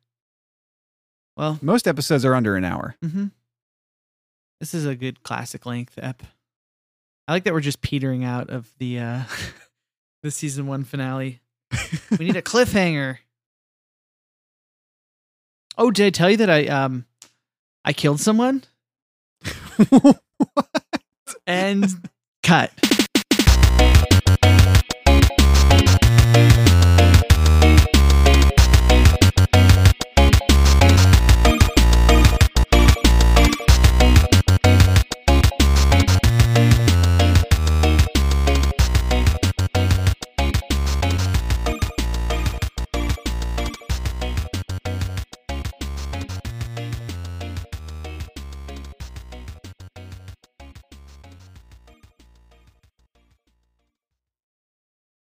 [1.36, 2.96] Well, Most episodes are under an hour.
[3.02, 3.26] hmm
[4.60, 6.20] this is a good classic length ep.
[7.28, 9.20] I like that we're just petering out of the uh
[10.24, 11.40] the season one finale.
[12.18, 13.18] We need a cliffhanger.
[15.76, 17.06] Oh, did I tell you that I um
[17.84, 18.64] I killed someone?
[21.46, 21.86] And
[22.42, 22.70] cut.